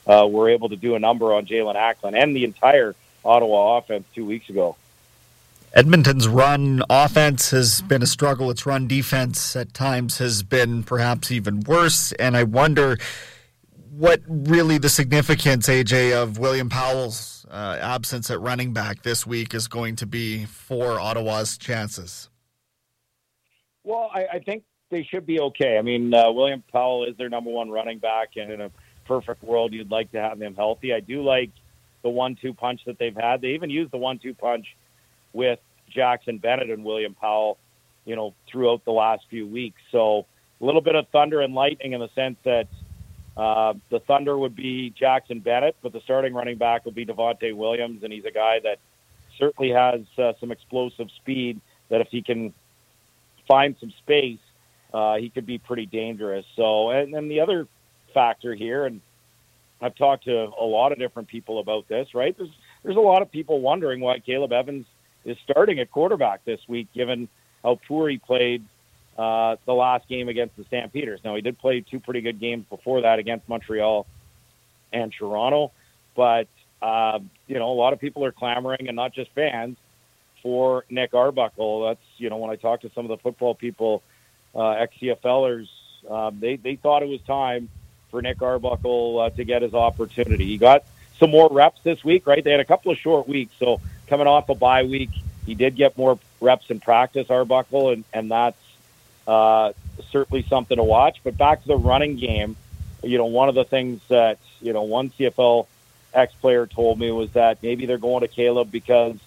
uh, 0.07 0.27
were 0.29 0.49
able 0.49 0.69
to 0.69 0.75
do 0.75 0.95
a 0.95 0.99
number 0.99 1.33
on 1.33 1.45
Jaelon 1.45 1.75
Acklin 1.75 2.21
and 2.21 2.35
the 2.35 2.43
entire 2.43 2.95
Ottawa 3.23 3.77
offense 3.77 4.05
two 4.13 4.25
weeks 4.25 4.49
ago. 4.49 4.75
Edmonton's 5.73 6.27
run 6.27 6.83
offense 6.89 7.51
has 7.51 7.81
been 7.81 8.01
a 8.01 8.07
struggle. 8.07 8.49
Its 8.49 8.65
run 8.65 8.87
defense 8.87 9.57
at 9.57 9.73
times 9.73 10.19
has 10.19 10.41
been 10.41 10.83
perhaps 10.83 11.31
even 11.31 11.59
worse. 11.61 12.13
And 12.13 12.37
I 12.37 12.43
wonder 12.43 12.97
what 13.91 14.21
really 14.27 14.77
the 14.77 14.87
significance, 14.87 15.67
AJ, 15.67 16.13
of 16.13 16.37
William 16.37 16.69
Powell's 16.69 17.45
uh, 17.51 17.77
absence 17.81 18.31
at 18.31 18.39
running 18.39 18.71
back 18.71 19.03
this 19.03 19.27
week 19.27 19.53
is 19.53 19.67
going 19.67 19.97
to 19.97 20.05
be 20.05 20.45
for 20.45 20.97
Ottawa's 20.97 21.57
chances. 21.57 22.29
Well, 23.83 24.09
I, 24.13 24.27
I 24.33 24.39
think 24.39 24.63
they 24.95 25.03
should 25.03 25.25
be 25.25 25.41
okay. 25.41 25.77
I 25.77 25.81
mean, 25.81 26.13
uh, 26.13 26.31
William 26.31 26.63
Powell 26.71 27.03
is 27.03 27.17
their 27.17 27.27
number 27.27 27.49
one 27.49 27.69
running 27.69 27.99
back, 27.99 28.37
and 28.37 28.49
in 28.49 28.61
a 28.61 28.71
perfect 29.05 29.43
world, 29.43 29.73
you'd 29.73 29.91
like 29.91 30.09
to 30.13 30.21
have 30.21 30.39
them 30.39 30.55
healthy. 30.55 30.93
I 30.93 31.01
do 31.01 31.21
like 31.21 31.51
the 32.01 32.07
one-two 32.07 32.53
punch 32.53 32.85
that 32.85 32.97
they've 32.97 33.15
had. 33.15 33.41
They 33.41 33.49
even 33.49 33.69
used 33.69 33.91
the 33.91 33.97
one-two 33.97 34.35
punch 34.35 34.73
with 35.33 35.59
Jackson 35.89 36.37
Bennett 36.37 36.69
and 36.69 36.85
William 36.85 37.13
Powell, 37.13 37.57
you 38.05 38.15
know, 38.15 38.33
throughout 38.49 38.85
the 38.85 38.93
last 38.93 39.25
few 39.29 39.45
weeks. 39.45 39.81
So 39.91 40.25
a 40.61 40.65
little 40.65 40.79
bit 40.79 40.95
of 40.95 41.09
thunder 41.09 41.41
and 41.41 41.53
lightning 41.53 41.91
in 41.91 41.99
the 41.99 42.09
sense 42.15 42.37
that 42.45 42.67
uh, 43.35 43.73
the 43.89 43.99
thunder 43.99 44.37
would 44.37 44.55
be 44.55 44.91
Jackson 44.91 45.39
Bennett, 45.41 45.75
but 45.83 45.91
the 45.91 45.99
starting 46.05 46.33
running 46.33 46.57
back 46.57 46.85
would 46.85 46.95
be 46.95 47.05
Devonte 47.05 47.53
Williams, 47.53 48.01
and 48.03 48.13
he's 48.13 48.23
a 48.23 48.31
guy 48.31 48.61
that 48.63 48.79
certainly 49.37 49.71
has 49.71 50.03
uh, 50.17 50.31
some 50.39 50.53
explosive 50.53 51.09
speed. 51.17 51.59
That 51.89 51.99
if 51.99 52.07
he 52.07 52.21
can 52.21 52.53
find 53.45 53.75
some 53.81 53.91
space, 53.91 54.39
uh, 54.95 55.17
he 55.17 55.29
could 55.29 55.45
be 55.45 55.57
pretty 55.57 55.85
dangerous. 55.85 56.45
So, 56.55 56.89
and 56.89 57.13
then 57.13 57.27
the 57.27 57.41
other 57.41 57.67
factor 58.13 58.55
here, 58.55 58.85
and 58.85 59.01
I've 59.81 59.95
talked 59.95 60.23
to 60.23 60.33
a 60.33 60.63
lot 60.63 60.93
of 60.93 60.97
different 60.99 61.27
people 61.27 61.59
about 61.59 61.89
this. 61.89 62.15
Right, 62.15 62.35
there's 62.37 62.49
there's 62.81 62.95
a 62.95 63.01
lot 63.01 63.21
of 63.21 63.29
people 63.29 63.59
wondering 63.59 63.99
why 63.99 64.19
Caleb 64.19 64.53
Evans 64.53 64.85
is 65.25 65.37
starting 65.43 65.79
at 65.79 65.91
quarterback 65.91 66.45
this 66.45 66.61
week, 66.69 66.87
given 66.93 67.27
how 67.61 67.77
poor 67.87 68.07
he 68.07 68.17
played 68.19 68.63
uh, 69.17 69.57
the 69.65 69.73
last 69.73 70.07
game 70.07 70.29
against 70.29 70.55
the 70.55 70.63
Stampeders. 70.63 71.19
Now 71.25 71.35
he 71.35 71.41
did 71.41 71.59
play 71.59 71.81
two 71.81 71.99
pretty 71.99 72.21
good 72.21 72.39
games 72.39 72.65
before 72.69 73.01
that 73.01 73.19
against 73.19 73.49
Montreal 73.49 74.07
and 74.93 75.11
Toronto, 75.11 75.73
but 76.15 76.47
uh, 76.81 77.19
you 77.47 77.59
know 77.59 77.69
a 77.69 77.75
lot 77.75 77.91
of 77.91 77.99
people 77.99 78.23
are 78.23 78.31
clamoring, 78.31 78.87
and 78.87 78.95
not 78.95 79.13
just 79.13 79.29
fans, 79.35 79.75
for 80.41 80.85
Nick 80.89 81.13
Arbuckle. 81.13 81.85
That's 81.85 81.99
you 82.17 82.29
know 82.29 82.37
when 82.37 82.49
I 82.49 82.55
talk 82.55 82.79
to 82.81 82.91
some 82.95 83.03
of 83.03 83.09
the 83.09 83.17
football 83.17 83.55
people, 83.55 84.01
uh, 84.55 84.87
uh, 86.09 86.31
they 86.39 86.55
they 86.55 86.75
thought 86.75 87.03
it 87.03 87.09
was 87.09 87.21
time 87.21 87.69
for 88.09 88.21
Nick 88.21 88.41
Arbuckle 88.41 89.19
uh, 89.19 89.29
to 89.31 89.43
get 89.43 89.61
his 89.61 89.73
opportunity. 89.73 90.45
He 90.45 90.57
got 90.57 90.85
some 91.19 91.31
more 91.31 91.49
reps 91.51 91.81
this 91.83 92.03
week, 92.03 92.27
right? 92.27 92.43
They 92.43 92.51
had 92.51 92.59
a 92.59 92.65
couple 92.65 92.91
of 92.91 92.97
short 92.97 93.27
weeks, 93.27 93.53
so 93.59 93.81
coming 94.07 94.27
off 94.27 94.49
a 94.49 94.55
bye 94.55 94.83
week, 94.83 95.11
he 95.45 95.55
did 95.55 95.75
get 95.75 95.97
more 95.97 96.19
reps 96.39 96.69
in 96.69 96.79
practice, 96.79 97.29
Arbuckle, 97.29 97.91
and 97.91 98.03
and 98.13 98.31
that's 98.31 98.57
uh, 99.27 99.73
certainly 100.11 100.45
something 100.49 100.77
to 100.77 100.83
watch. 100.83 101.19
But 101.23 101.37
back 101.37 101.61
to 101.63 101.67
the 101.67 101.77
running 101.77 102.17
game, 102.17 102.55
you 103.03 103.17
know, 103.17 103.25
one 103.25 103.49
of 103.49 103.55
the 103.55 103.65
things 103.65 104.01
that 104.09 104.39
you 104.61 104.73
know 104.73 104.83
one 104.83 105.09
CFL 105.11 105.67
ex 106.13 106.33
player 106.35 106.65
told 106.65 106.99
me 106.99 107.11
was 107.11 107.31
that 107.31 107.61
maybe 107.61 107.85
they're 107.85 107.97
going 107.97 108.21
to 108.21 108.27
Caleb 108.27 108.71
because 108.71 109.17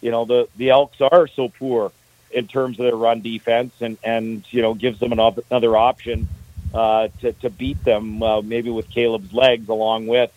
you 0.00 0.10
know 0.10 0.24
the 0.24 0.48
the 0.56 0.70
Elks 0.70 1.00
are 1.00 1.26
so 1.26 1.48
poor 1.48 1.92
in 2.30 2.46
terms 2.46 2.78
of 2.78 2.84
their 2.84 2.96
run 2.96 3.20
defense, 3.20 3.72
and 3.80 3.98
and 4.02 4.44
you 4.50 4.62
know 4.62 4.74
gives 4.74 5.00
them 5.00 5.12
another 5.12 5.42
another 5.50 5.76
option 5.76 6.28
uh, 6.74 7.08
to 7.20 7.32
to 7.34 7.50
beat 7.50 7.82
them, 7.84 8.22
uh, 8.22 8.40
maybe 8.42 8.70
with 8.70 8.88
Caleb's 8.90 9.32
legs, 9.32 9.68
along 9.68 10.06
with 10.06 10.32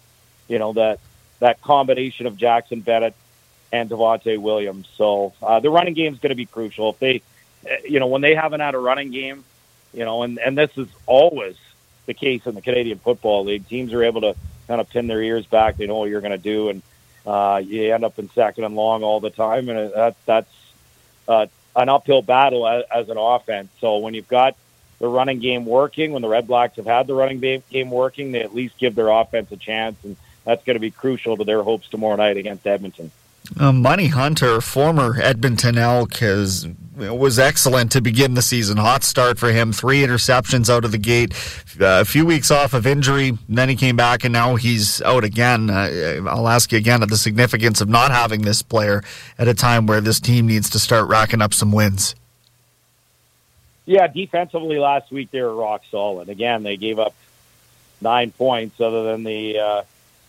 you 0.47 0.59
know 0.59 0.73
that 0.73 0.99
that 1.39 1.61
combination 1.61 2.25
of 2.25 2.37
Jackson 2.37 2.81
Bennett 2.81 3.13
and 3.71 3.89
Devonte 3.89 4.37
Williams. 4.37 4.87
So 4.95 5.33
uh, 5.41 5.59
the 5.59 5.69
running 5.69 5.93
game 5.93 6.13
is 6.13 6.19
going 6.19 6.29
to 6.29 6.35
be 6.35 6.45
crucial. 6.45 6.91
If 6.91 6.99
they, 6.99 7.21
uh, 7.65 7.75
you 7.83 7.99
know, 7.99 8.07
when 8.07 8.21
they 8.21 8.35
haven't 8.35 8.61
had 8.61 8.75
a 8.75 8.79
running 8.79 9.11
game, 9.11 9.43
you 9.93 10.05
know, 10.05 10.23
and 10.23 10.39
and 10.39 10.57
this 10.57 10.71
is 10.77 10.87
always 11.05 11.55
the 12.05 12.13
case 12.13 12.45
in 12.45 12.55
the 12.55 12.61
Canadian 12.61 12.99
Football 12.99 13.45
League. 13.45 13.67
Teams 13.67 13.93
are 13.93 14.03
able 14.03 14.21
to 14.21 14.35
kind 14.67 14.81
of 14.81 14.89
pin 14.89 15.07
their 15.07 15.21
ears 15.21 15.45
back. 15.45 15.77
They 15.77 15.87
know 15.87 15.97
what 15.97 16.09
you're 16.09 16.21
going 16.21 16.31
to 16.31 16.37
do, 16.37 16.69
and 16.69 16.81
uh, 17.25 17.61
you 17.63 17.93
end 17.93 18.03
up 18.03 18.19
in 18.19 18.29
second 18.31 18.63
and 18.63 18.75
long 18.75 19.03
all 19.03 19.19
the 19.19 19.29
time, 19.29 19.69
and 19.69 19.93
that 19.93 20.15
that's 20.25 20.53
uh, 21.27 21.47
an 21.75 21.89
uphill 21.89 22.21
battle 22.21 22.67
as, 22.67 22.83
as 22.93 23.09
an 23.09 23.17
offense. 23.17 23.69
So 23.79 23.97
when 23.97 24.13
you've 24.13 24.27
got 24.27 24.55
the 24.99 25.07
running 25.07 25.39
game 25.39 25.65
working, 25.65 26.11
when 26.11 26.21
the 26.21 26.27
Red 26.27 26.47
Blacks 26.47 26.77
have 26.77 26.85
had 26.85 27.07
the 27.07 27.13
running 27.13 27.39
game 27.39 27.89
working, 27.89 28.31
they 28.31 28.41
at 28.41 28.53
least 28.53 28.77
give 28.77 28.95
their 28.95 29.09
offense 29.09 29.51
a 29.51 29.57
chance, 29.57 29.97
and 30.03 30.15
that's 30.45 30.63
going 30.63 30.75
to 30.75 30.79
be 30.79 30.91
crucial 30.91 31.37
to 31.37 31.43
their 31.43 31.63
hopes 31.63 31.89
tomorrow 31.89 32.15
night 32.15 32.37
against 32.37 32.65
Edmonton. 32.67 33.11
Uh, 33.59 33.71
Money 33.71 34.07
Hunter, 34.07 34.61
former 34.61 35.19
Edmonton 35.19 35.77
Elk, 35.77 36.15
has 36.17 36.67
was 36.95 37.39
excellent 37.39 37.91
to 37.91 38.01
begin 38.01 38.35
the 38.35 38.41
season. 38.41 38.77
Hot 38.77 39.03
start 39.03 39.39
for 39.39 39.51
him, 39.51 39.73
three 39.73 40.01
interceptions 40.01 40.69
out 40.69 40.85
of 40.85 40.91
the 40.91 40.97
gate. 40.97 41.33
Uh, 41.79 42.01
a 42.01 42.05
few 42.05 42.25
weeks 42.25 42.51
off 42.51 42.73
of 42.73 42.85
injury, 42.85 43.37
then 43.49 43.67
he 43.67 43.75
came 43.75 43.95
back, 43.95 44.23
and 44.23 44.31
now 44.31 44.55
he's 44.55 45.01
out 45.01 45.23
again. 45.23 45.69
Uh, 45.69 46.21
I'll 46.27 46.47
ask 46.47 46.71
you 46.71 46.77
again 46.77 47.01
at 47.01 47.09
the 47.09 47.17
significance 47.17 47.81
of 47.81 47.89
not 47.89 48.11
having 48.11 48.43
this 48.43 48.61
player 48.61 49.03
at 49.37 49.47
a 49.47 49.53
time 49.53 49.87
where 49.87 50.01
this 50.01 50.19
team 50.19 50.47
needs 50.47 50.69
to 50.71 50.79
start 50.79 51.09
racking 51.09 51.41
up 51.41 51.53
some 51.53 51.71
wins. 51.71 52.15
Yeah, 53.85 54.07
defensively 54.07 54.77
last 54.77 55.11
week 55.11 55.31
they 55.31 55.41
were 55.41 55.53
rock 55.53 55.81
solid. 55.89 56.29
Again, 56.29 56.63
they 56.63 56.77
gave 56.77 56.99
up 56.99 57.13
nine 57.99 58.31
points, 58.31 58.79
other 58.79 59.03
than 59.03 59.23
the 59.23 59.59
uh, 59.59 59.83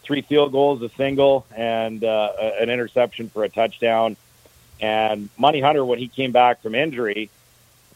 three 0.04 0.22
field 0.22 0.52
goals, 0.52 0.82
a 0.82 0.88
single, 0.90 1.46
and 1.56 2.04
uh, 2.04 2.32
an 2.60 2.70
interception 2.70 3.28
for 3.28 3.44
a 3.44 3.48
touchdown. 3.48 4.16
And 4.80 5.28
Money 5.38 5.60
Hunter, 5.60 5.84
when 5.84 5.98
he 5.98 6.08
came 6.08 6.32
back 6.32 6.62
from 6.62 6.74
injury, 6.74 7.30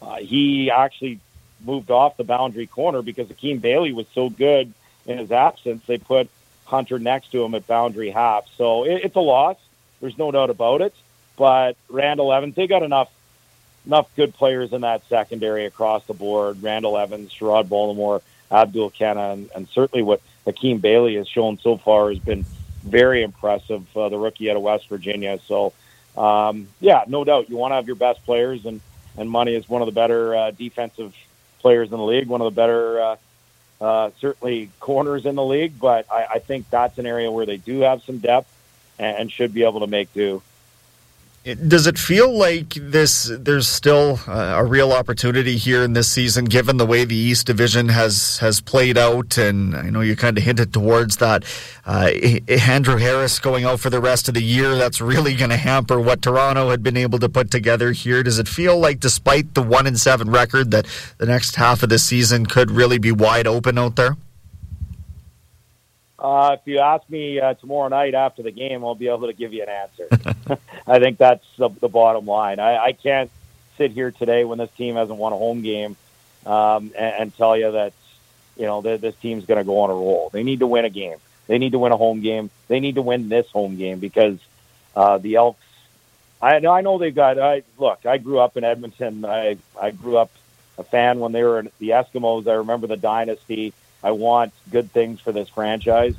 uh, 0.01 0.17
he 0.17 0.71
actually 0.71 1.19
moved 1.65 1.91
off 1.91 2.17
the 2.17 2.23
boundary 2.23 2.67
corner 2.67 3.01
because 3.01 3.27
Akeem 3.27 3.59
Bailey 3.61 3.91
was 3.91 4.07
so 4.13 4.29
good 4.29 4.73
in 5.05 5.17
his 5.17 5.31
absence. 5.31 5.83
They 5.85 5.97
put 5.97 6.29
Hunter 6.65 6.99
next 6.99 7.31
to 7.31 7.43
him 7.43 7.53
at 7.55 7.67
boundary 7.67 8.09
half. 8.09 8.45
So 8.57 8.85
it, 8.85 9.01
it's 9.03 9.15
a 9.15 9.21
loss. 9.21 9.57
There's 9.99 10.17
no 10.17 10.31
doubt 10.31 10.49
about 10.49 10.81
it. 10.81 10.93
But 11.35 11.75
Randall 11.89 12.33
Evans, 12.33 12.55
they 12.55 12.67
got 12.67 12.83
enough 12.83 13.09
enough 13.85 14.13
good 14.15 14.33
players 14.33 14.73
in 14.73 14.81
that 14.81 15.07
secondary 15.07 15.65
across 15.65 16.05
the 16.05 16.13
board. 16.13 16.61
Randall 16.61 16.97
Evans, 16.97 17.33
Sherrod 17.33 17.69
Baltimore, 17.69 18.21
Abdul 18.51 18.91
Kanneh, 18.91 19.33
and, 19.33 19.49
and 19.55 19.67
certainly 19.69 20.03
what 20.03 20.21
Akeem 20.51 20.81
Bailey 20.81 21.15
has 21.15 21.27
shown 21.27 21.57
so 21.59 21.77
far 21.77 22.09
has 22.09 22.19
been 22.19 22.45
very 22.83 23.23
impressive. 23.23 23.85
Uh, 23.95 24.09
the 24.09 24.17
rookie 24.17 24.49
out 24.49 24.55
of 24.55 24.61
West 24.61 24.87
Virginia. 24.89 25.39
So, 25.47 25.73
um, 26.17 26.67
yeah, 26.79 27.03
no 27.07 27.23
doubt 27.23 27.49
you 27.49 27.57
want 27.57 27.71
to 27.71 27.75
have 27.75 27.87
your 27.87 27.95
best 27.95 28.23
players, 28.25 28.65
and 28.65 28.81
and 29.17 29.29
Money 29.29 29.55
is 29.55 29.67
one 29.67 29.81
of 29.81 29.85
the 29.85 29.91
better 29.91 30.35
uh, 30.35 30.51
defensive 30.51 31.13
players 31.59 31.91
in 31.91 31.97
the 31.97 32.03
league, 32.03 32.27
one 32.27 32.41
of 32.41 32.45
the 32.45 32.55
better. 32.55 33.01
Uh, 33.01 33.15
uh, 33.81 34.11
certainly 34.19 34.69
corners 34.81 35.25
in 35.25 35.35
the 35.35 35.43
league, 35.43 35.79
but 35.79 36.05
I, 36.11 36.25
I 36.33 36.39
think 36.39 36.69
that's 36.69 36.97
an 36.97 37.05
area 37.05 37.31
where 37.31 37.45
they 37.45 37.55
do 37.55 37.79
have 37.79 38.03
some 38.03 38.17
depth 38.17 38.51
and, 38.97 39.17
and 39.17 39.31
should 39.31 39.53
be 39.53 39.63
able 39.63 39.79
to 39.79 39.87
make 39.87 40.13
do. 40.13 40.41
Does 41.55 41.87
it 41.87 41.97
feel 41.97 42.31
like 42.31 42.73
this? 42.75 43.31
There's 43.31 43.67
still 43.67 44.19
a 44.27 44.63
real 44.63 44.91
opportunity 44.91 45.57
here 45.57 45.83
in 45.83 45.93
this 45.93 46.09
season, 46.09 46.45
given 46.45 46.77
the 46.77 46.85
way 46.85 47.05
the 47.05 47.15
East 47.15 47.47
Division 47.47 47.89
has 47.89 48.37
has 48.39 48.61
played 48.61 48.97
out, 48.97 49.37
and 49.37 49.75
I 49.75 49.89
know 49.89 50.01
you 50.01 50.15
kind 50.15 50.37
of 50.37 50.43
hinted 50.43 50.73
towards 50.73 51.17
that. 51.17 51.43
Uh, 51.85 52.11
Andrew 52.47 52.97
Harris 52.97 53.39
going 53.39 53.65
out 53.65 53.79
for 53.79 53.89
the 53.89 54.01
rest 54.01 54.27
of 54.27 54.33
the 54.33 54.43
year, 54.43 54.75
that's 54.75 55.01
really 55.01 55.35
going 55.35 55.49
to 55.49 55.57
hamper 55.57 55.99
what 55.99 56.21
Toronto 56.21 56.69
had 56.69 56.83
been 56.83 56.97
able 56.97 57.19
to 57.19 57.29
put 57.29 57.49
together 57.49 57.91
here. 57.91 58.21
Does 58.21 58.39
it 58.39 58.47
feel 58.47 58.77
like, 58.77 58.99
despite 58.99 59.53
the 59.55 59.63
one 59.63 59.87
in 59.87 59.95
seven 59.95 60.29
record, 60.29 60.71
that 60.71 60.85
the 61.17 61.25
next 61.25 61.55
half 61.55 61.83
of 61.83 61.89
the 61.89 61.99
season 61.99 62.45
could 62.45 62.69
really 62.71 62.99
be 62.99 63.11
wide 63.11 63.47
open 63.47 63.77
out 63.77 63.95
there? 63.95 64.17
Uh, 66.19 66.57
if 66.59 66.67
you 66.67 66.79
ask 66.79 67.09
me 67.09 67.39
uh, 67.39 67.53
tomorrow 67.53 67.87
night 67.87 68.13
after 68.13 68.43
the 68.43 68.51
game, 68.51 68.83
I'll 68.83 68.95
be 68.95 69.07
able 69.07 69.27
to 69.27 69.33
give 69.33 69.53
you 69.53 69.63
an 69.63 69.69
answer. 69.69 70.59
I 70.87 70.99
think 70.99 71.17
that's 71.17 71.45
the, 71.57 71.69
the 71.69 71.87
bottom 71.87 72.25
line. 72.25 72.59
I, 72.59 72.77
I 72.77 72.91
can't 72.91 73.31
sit 73.77 73.91
here 73.91 74.11
today 74.11 74.43
when 74.43 74.57
this 74.57 74.69
team 74.71 74.95
hasn't 74.95 75.17
won 75.17 75.31
a 75.31 75.37
home 75.37 75.61
game 75.61 75.95
um, 76.45 76.91
and, 76.97 77.15
and 77.15 77.37
tell 77.37 77.55
you 77.57 77.71
that 77.71 77.93
you 78.57 78.65
know 78.65 78.81
th- 78.81 78.99
this 78.99 79.15
team's 79.15 79.45
going 79.45 79.59
to 79.59 79.63
go 79.63 79.79
on 79.79 79.89
a 79.89 79.93
roll. 79.93 80.29
They 80.33 80.43
need 80.43 80.59
to 80.59 80.67
win 80.67 80.85
a 80.85 80.89
game. 80.89 81.17
They 81.47 81.57
need 81.57 81.71
to 81.71 81.79
win 81.79 81.93
a 81.93 81.97
home 81.97 82.21
game. 82.21 82.49
They 82.67 82.79
need 82.79 82.95
to 82.95 83.01
win 83.01 83.29
this 83.29 83.49
home 83.49 83.77
game 83.77 83.99
because 83.99 84.37
uh, 84.95 85.17
the 85.17 85.35
Elks. 85.35 85.63
I 86.41 86.59
know. 86.59 86.71
I 86.71 86.81
know 86.81 86.97
they've 86.97 87.15
got. 87.15 87.39
I 87.39 87.63
look. 87.77 88.05
I 88.05 88.17
grew 88.17 88.39
up 88.39 88.57
in 88.57 88.63
Edmonton. 88.63 89.25
I 89.25 89.57
I 89.79 89.91
grew 89.91 90.17
up 90.17 90.31
a 90.77 90.83
fan 90.83 91.19
when 91.19 91.31
they 91.31 91.43
were 91.43 91.63
the 91.79 91.89
Eskimos. 91.89 92.47
I 92.47 92.55
remember 92.55 92.87
the 92.87 92.97
dynasty. 92.97 93.73
I 94.03 94.11
want 94.11 94.53
good 94.71 94.91
things 94.91 95.19
for 95.19 95.31
this 95.31 95.49
franchise. 95.49 96.15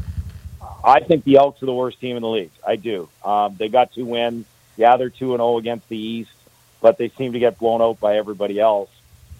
I 0.84 1.00
think 1.00 1.24
the 1.24 1.36
Elks 1.36 1.62
are 1.62 1.66
the 1.66 1.74
worst 1.74 2.00
team 2.00 2.16
in 2.16 2.22
the 2.22 2.28
league. 2.28 2.50
I 2.66 2.76
do. 2.76 3.08
Um, 3.24 3.56
they 3.58 3.68
got 3.68 3.92
two 3.92 4.04
wins. 4.04 4.46
Yeah, 4.76 4.96
they're 4.96 5.10
two 5.10 5.32
and 5.32 5.40
zero 5.40 5.58
against 5.58 5.88
the 5.88 5.98
East, 5.98 6.32
but 6.80 6.98
they 6.98 7.08
seem 7.10 7.32
to 7.32 7.38
get 7.38 7.58
blown 7.58 7.82
out 7.82 8.00
by 8.00 8.16
everybody 8.16 8.58
else. 8.58 8.90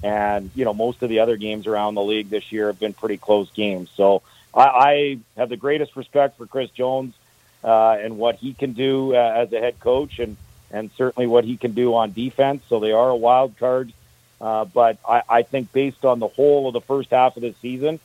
And 0.02 0.50
you 0.54 0.64
know, 0.64 0.74
most 0.74 1.02
of 1.02 1.08
the 1.08 1.20
other 1.20 1.36
games 1.36 1.66
around 1.66 1.94
the 1.94 2.02
league 2.02 2.30
this 2.30 2.50
year 2.52 2.66
have 2.68 2.80
been 2.80 2.94
pretty 2.94 3.16
close 3.16 3.50
games. 3.50 3.90
So 3.94 4.22
I, 4.54 4.62
I 4.64 5.18
have 5.36 5.48
the 5.48 5.56
greatest 5.56 5.96
respect 5.96 6.36
for 6.36 6.46
Chris 6.46 6.70
Jones 6.70 7.14
uh, 7.62 7.96
and 8.00 8.18
what 8.18 8.36
he 8.36 8.54
can 8.54 8.72
do 8.72 9.14
uh, 9.14 9.18
as 9.18 9.52
a 9.52 9.60
head 9.60 9.80
coach, 9.80 10.18
and 10.18 10.36
and 10.70 10.90
certainly 10.96 11.26
what 11.26 11.44
he 11.44 11.56
can 11.56 11.72
do 11.72 11.94
on 11.94 12.12
defense. 12.12 12.62
So 12.68 12.80
they 12.80 12.92
are 12.92 13.10
a 13.10 13.16
wild 13.16 13.58
card. 13.58 13.92
Uh, 14.40 14.64
but 14.64 14.96
I, 15.06 15.22
I 15.28 15.42
think 15.42 15.70
based 15.72 16.04
on 16.04 16.18
the 16.18 16.28
whole 16.28 16.66
of 16.66 16.72
the 16.72 16.80
first 16.80 17.10
half 17.10 17.36
of 17.36 17.42
the 17.42 17.54
season, 17.60 18.00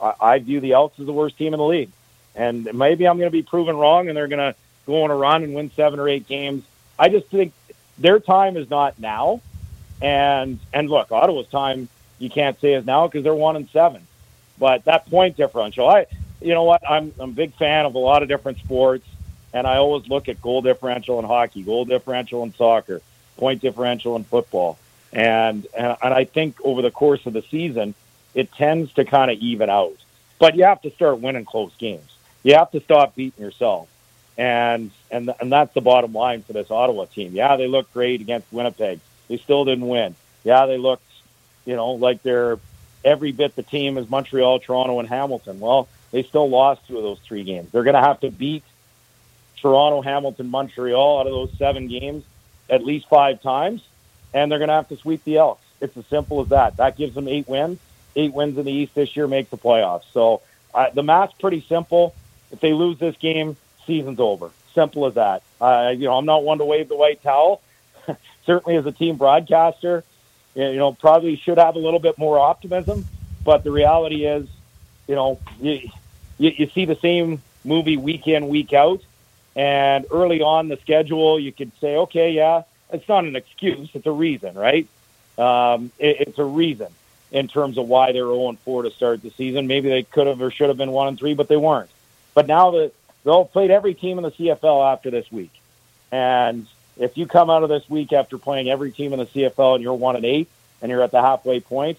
I, 0.00 0.14
I 0.20 0.38
view 0.38 0.60
the 0.60 0.72
Elks 0.72 0.98
as 1.00 1.06
the 1.06 1.12
worst 1.12 1.36
team 1.38 1.54
in 1.54 1.58
the 1.58 1.66
league. 1.66 1.90
And 2.34 2.72
maybe 2.72 3.06
I'm 3.06 3.18
going 3.18 3.28
to 3.28 3.32
be 3.32 3.42
proven 3.42 3.76
wrong, 3.76 4.08
and 4.08 4.16
they're 4.16 4.28
going 4.28 4.52
to 4.52 4.54
go 4.86 5.02
on 5.02 5.10
a 5.10 5.16
run 5.16 5.42
and 5.42 5.54
win 5.54 5.70
seven 5.74 5.98
or 5.98 6.08
eight 6.08 6.26
games. 6.26 6.64
I 6.98 7.08
just 7.08 7.26
think 7.26 7.52
their 7.98 8.20
time 8.20 8.56
is 8.56 8.70
not 8.70 8.98
now. 8.98 9.40
And 10.00 10.60
and 10.72 10.88
look, 10.88 11.10
Ottawa's 11.10 11.48
time 11.48 11.88
you 12.18 12.30
can't 12.30 12.60
say 12.60 12.74
is 12.74 12.86
now 12.86 13.06
because 13.06 13.24
they're 13.24 13.34
one 13.34 13.56
and 13.56 13.68
seven. 13.70 14.06
But 14.58 14.84
that 14.84 15.08
point 15.10 15.36
differential, 15.36 15.88
I 15.88 16.06
you 16.40 16.54
know 16.54 16.64
what? 16.64 16.82
I'm 16.88 17.12
I'm 17.18 17.30
a 17.30 17.32
big 17.32 17.54
fan 17.54 17.84
of 17.86 17.94
a 17.94 17.98
lot 17.98 18.22
of 18.22 18.28
different 18.28 18.58
sports, 18.58 19.06
and 19.52 19.66
I 19.66 19.76
always 19.76 20.08
look 20.08 20.28
at 20.28 20.40
goal 20.40 20.62
differential 20.62 21.18
in 21.18 21.24
hockey, 21.24 21.62
goal 21.62 21.84
differential 21.84 22.42
in 22.44 22.54
soccer, 22.54 23.02
point 23.36 23.60
differential 23.60 24.14
in 24.16 24.24
football, 24.24 24.78
and 25.12 25.66
and, 25.76 25.96
and 26.02 26.14
I 26.14 26.24
think 26.24 26.56
over 26.64 26.82
the 26.82 26.92
course 26.92 27.26
of 27.26 27.32
the 27.32 27.42
season, 27.42 27.94
it 28.38 28.52
tends 28.52 28.92
to 28.92 29.04
kind 29.04 29.32
of 29.32 29.38
even 29.38 29.68
out. 29.68 29.96
But 30.38 30.54
you 30.54 30.62
have 30.62 30.80
to 30.82 30.92
start 30.92 31.18
winning 31.18 31.44
close 31.44 31.74
games. 31.76 32.08
You 32.44 32.54
have 32.54 32.70
to 32.70 32.80
stop 32.80 33.16
beating 33.16 33.44
yourself, 33.44 33.88
and 34.38 34.92
and 35.10 35.32
and 35.40 35.50
that's 35.50 35.74
the 35.74 35.80
bottom 35.80 36.12
line 36.12 36.42
for 36.42 36.52
this 36.52 36.70
Ottawa 36.70 37.06
team. 37.06 37.32
Yeah, 37.32 37.56
they 37.56 37.66
looked 37.66 37.92
great 37.92 38.20
against 38.20 38.52
Winnipeg. 38.52 39.00
They 39.26 39.38
still 39.38 39.64
didn't 39.64 39.88
win. 39.88 40.14
Yeah, 40.44 40.66
they 40.66 40.78
looked, 40.78 41.10
you 41.66 41.74
know, 41.74 41.90
like 41.94 42.22
they're 42.22 42.60
every 43.04 43.32
bit 43.32 43.56
the 43.56 43.64
team 43.64 43.98
as 43.98 44.08
Montreal, 44.08 44.60
Toronto, 44.60 45.00
and 45.00 45.08
Hamilton. 45.08 45.58
Well, 45.58 45.88
they 46.12 46.22
still 46.22 46.48
lost 46.48 46.86
two 46.86 46.96
of 46.96 47.02
those 47.02 47.18
three 47.18 47.42
games. 47.42 47.70
They're 47.72 47.82
going 47.82 48.00
to 48.00 48.08
have 48.08 48.20
to 48.20 48.30
beat 48.30 48.62
Toronto, 49.56 50.00
Hamilton, 50.00 50.48
Montreal 50.48 51.18
out 51.18 51.26
of 51.26 51.32
those 51.32 51.52
seven 51.58 51.88
games 51.88 52.22
at 52.70 52.84
least 52.84 53.08
five 53.08 53.42
times, 53.42 53.82
and 54.32 54.50
they're 54.50 54.60
going 54.60 54.68
to 54.68 54.74
have 54.74 54.88
to 54.90 54.96
sweep 54.96 55.24
the 55.24 55.38
Elks. 55.38 55.64
It's 55.80 55.96
as 55.96 56.06
simple 56.06 56.40
as 56.40 56.48
that. 56.50 56.76
That 56.76 56.96
gives 56.96 57.14
them 57.16 57.26
eight 57.26 57.48
wins. 57.48 57.80
Eight 58.18 58.34
wins 58.34 58.58
in 58.58 58.64
the 58.64 58.72
East 58.72 58.96
this 58.96 59.16
year 59.16 59.28
makes 59.28 59.48
the 59.48 59.56
playoffs. 59.56 60.02
So 60.12 60.42
uh, 60.74 60.90
the 60.90 61.04
math's 61.04 61.34
pretty 61.34 61.64
simple. 61.68 62.14
If 62.50 62.58
they 62.58 62.72
lose 62.72 62.98
this 62.98 63.16
game, 63.16 63.56
season's 63.86 64.18
over. 64.18 64.50
Simple 64.74 65.06
as 65.06 65.14
that. 65.14 65.42
Uh, 65.60 65.94
you 65.96 66.06
know, 66.06 66.18
I'm 66.18 66.26
not 66.26 66.42
one 66.42 66.58
to 66.58 66.64
wave 66.64 66.88
the 66.88 66.96
white 66.96 67.22
towel. 67.22 67.62
Certainly, 68.44 68.76
as 68.76 68.86
a 68.86 68.92
team 68.92 69.16
broadcaster, 69.16 70.02
you 70.56 70.76
know, 70.76 70.92
probably 70.92 71.36
should 71.36 71.58
have 71.58 71.76
a 71.76 71.78
little 71.78 72.00
bit 72.00 72.18
more 72.18 72.40
optimism. 72.40 73.06
But 73.44 73.62
the 73.62 73.70
reality 73.70 74.26
is, 74.26 74.48
you 75.06 75.14
know, 75.14 75.38
you, 75.60 75.88
you, 76.38 76.52
you 76.56 76.66
see 76.70 76.86
the 76.86 76.96
same 76.96 77.40
movie 77.64 77.96
week 77.96 78.26
in, 78.26 78.48
week 78.48 78.72
out. 78.72 79.00
And 79.54 80.06
early 80.10 80.42
on 80.42 80.68
the 80.68 80.76
schedule, 80.78 81.38
you 81.38 81.52
could 81.52 81.70
say, 81.80 81.96
okay, 81.96 82.32
yeah, 82.32 82.62
it's 82.92 83.08
not 83.08 83.24
an 83.24 83.36
excuse. 83.36 83.90
It's 83.94 84.06
a 84.06 84.12
reason, 84.12 84.54
right? 84.54 84.88
Um, 85.38 85.92
it, 86.00 86.28
it's 86.28 86.38
a 86.38 86.44
reason 86.44 86.88
in 87.30 87.48
terms 87.48 87.78
of 87.78 87.88
why 87.88 88.12
they're 88.12 88.24
0 88.24 88.48
and 88.48 88.58
4 88.60 88.84
to 88.84 88.90
start 88.90 89.22
the 89.22 89.30
season. 89.30 89.66
Maybe 89.66 89.88
they 89.88 90.02
could 90.02 90.26
have 90.26 90.40
or 90.40 90.50
should 90.50 90.68
have 90.68 90.78
been 90.78 90.92
1 90.92 91.08
and 91.08 91.18
3, 91.18 91.34
but 91.34 91.48
they 91.48 91.56
weren't. 91.56 91.90
But 92.34 92.46
now 92.46 92.72
that 92.72 92.92
they'll 93.24 93.44
played 93.44 93.70
every 93.70 93.94
team 93.94 94.18
in 94.18 94.24
the 94.24 94.30
CFL 94.30 94.92
after 94.92 95.10
this 95.10 95.30
week. 95.30 95.52
And 96.10 96.66
if 96.96 97.18
you 97.18 97.26
come 97.26 97.50
out 97.50 97.62
of 97.62 97.68
this 97.68 97.88
week 97.88 98.12
after 98.12 98.38
playing 98.38 98.70
every 98.70 98.92
team 98.92 99.12
in 99.12 99.18
the 99.18 99.26
CFL 99.26 99.74
and 99.74 99.82
you're 99.82 99.94
1 99.94 100.16
and 100.16 100.24
8 100.24 100.48
and 100.82 100.90
you're 100.90 101.02
at 101.02 101.10
the 101.10 101.20
halfway 101.20 101.60
point, 101.60 101.98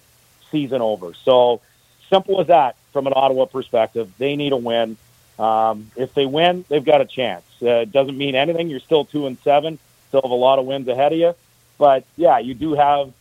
season 0.52 0.82
over. 0.82 1.14
So 1.14 1.62
simple 2.10 2.42
as 2.42 2.48
that 2.48 2.76
from 2.92 3.08
an 3.08 3.14
Ottawa 3.16 3.46
perspective. 3.46 4.12
They 4.18 4.36
need 4.36 4.52
a 4.52 4.58
win. 4.58 4.98
Um, 5.38 5.92
if 5.96 6.14
they 6.14 6.26
win, 6.26 6.66
they've 6.68 6.84
got 6.84 7.02
a 7.02 7.06
chance. 7.06 7.44
Uh, 7.62 7.82
it 7.82 7.92
doesn't 7.92 8.18
mean 8.18 8.36
anything. 8.36 8.70
You're 8.70 8.80
still 8.80 9.06
two 9.06 9.28
and 9.28 9.38
seven. 9.40 9.80
Still 10.10 10.22
have 10.22 10.32
a 10.32 10.36
lot 10.36 10.60
of 10.60 10.66
wins 10.66 10.88
ahead 10.88 11.14
of 11.14 11.20
you. 11.20 11.36
But 11.78 12.04
yeah, 12.18 12.40
you 12.40 12.54
do 12.54 12.74
have 12.74 13.14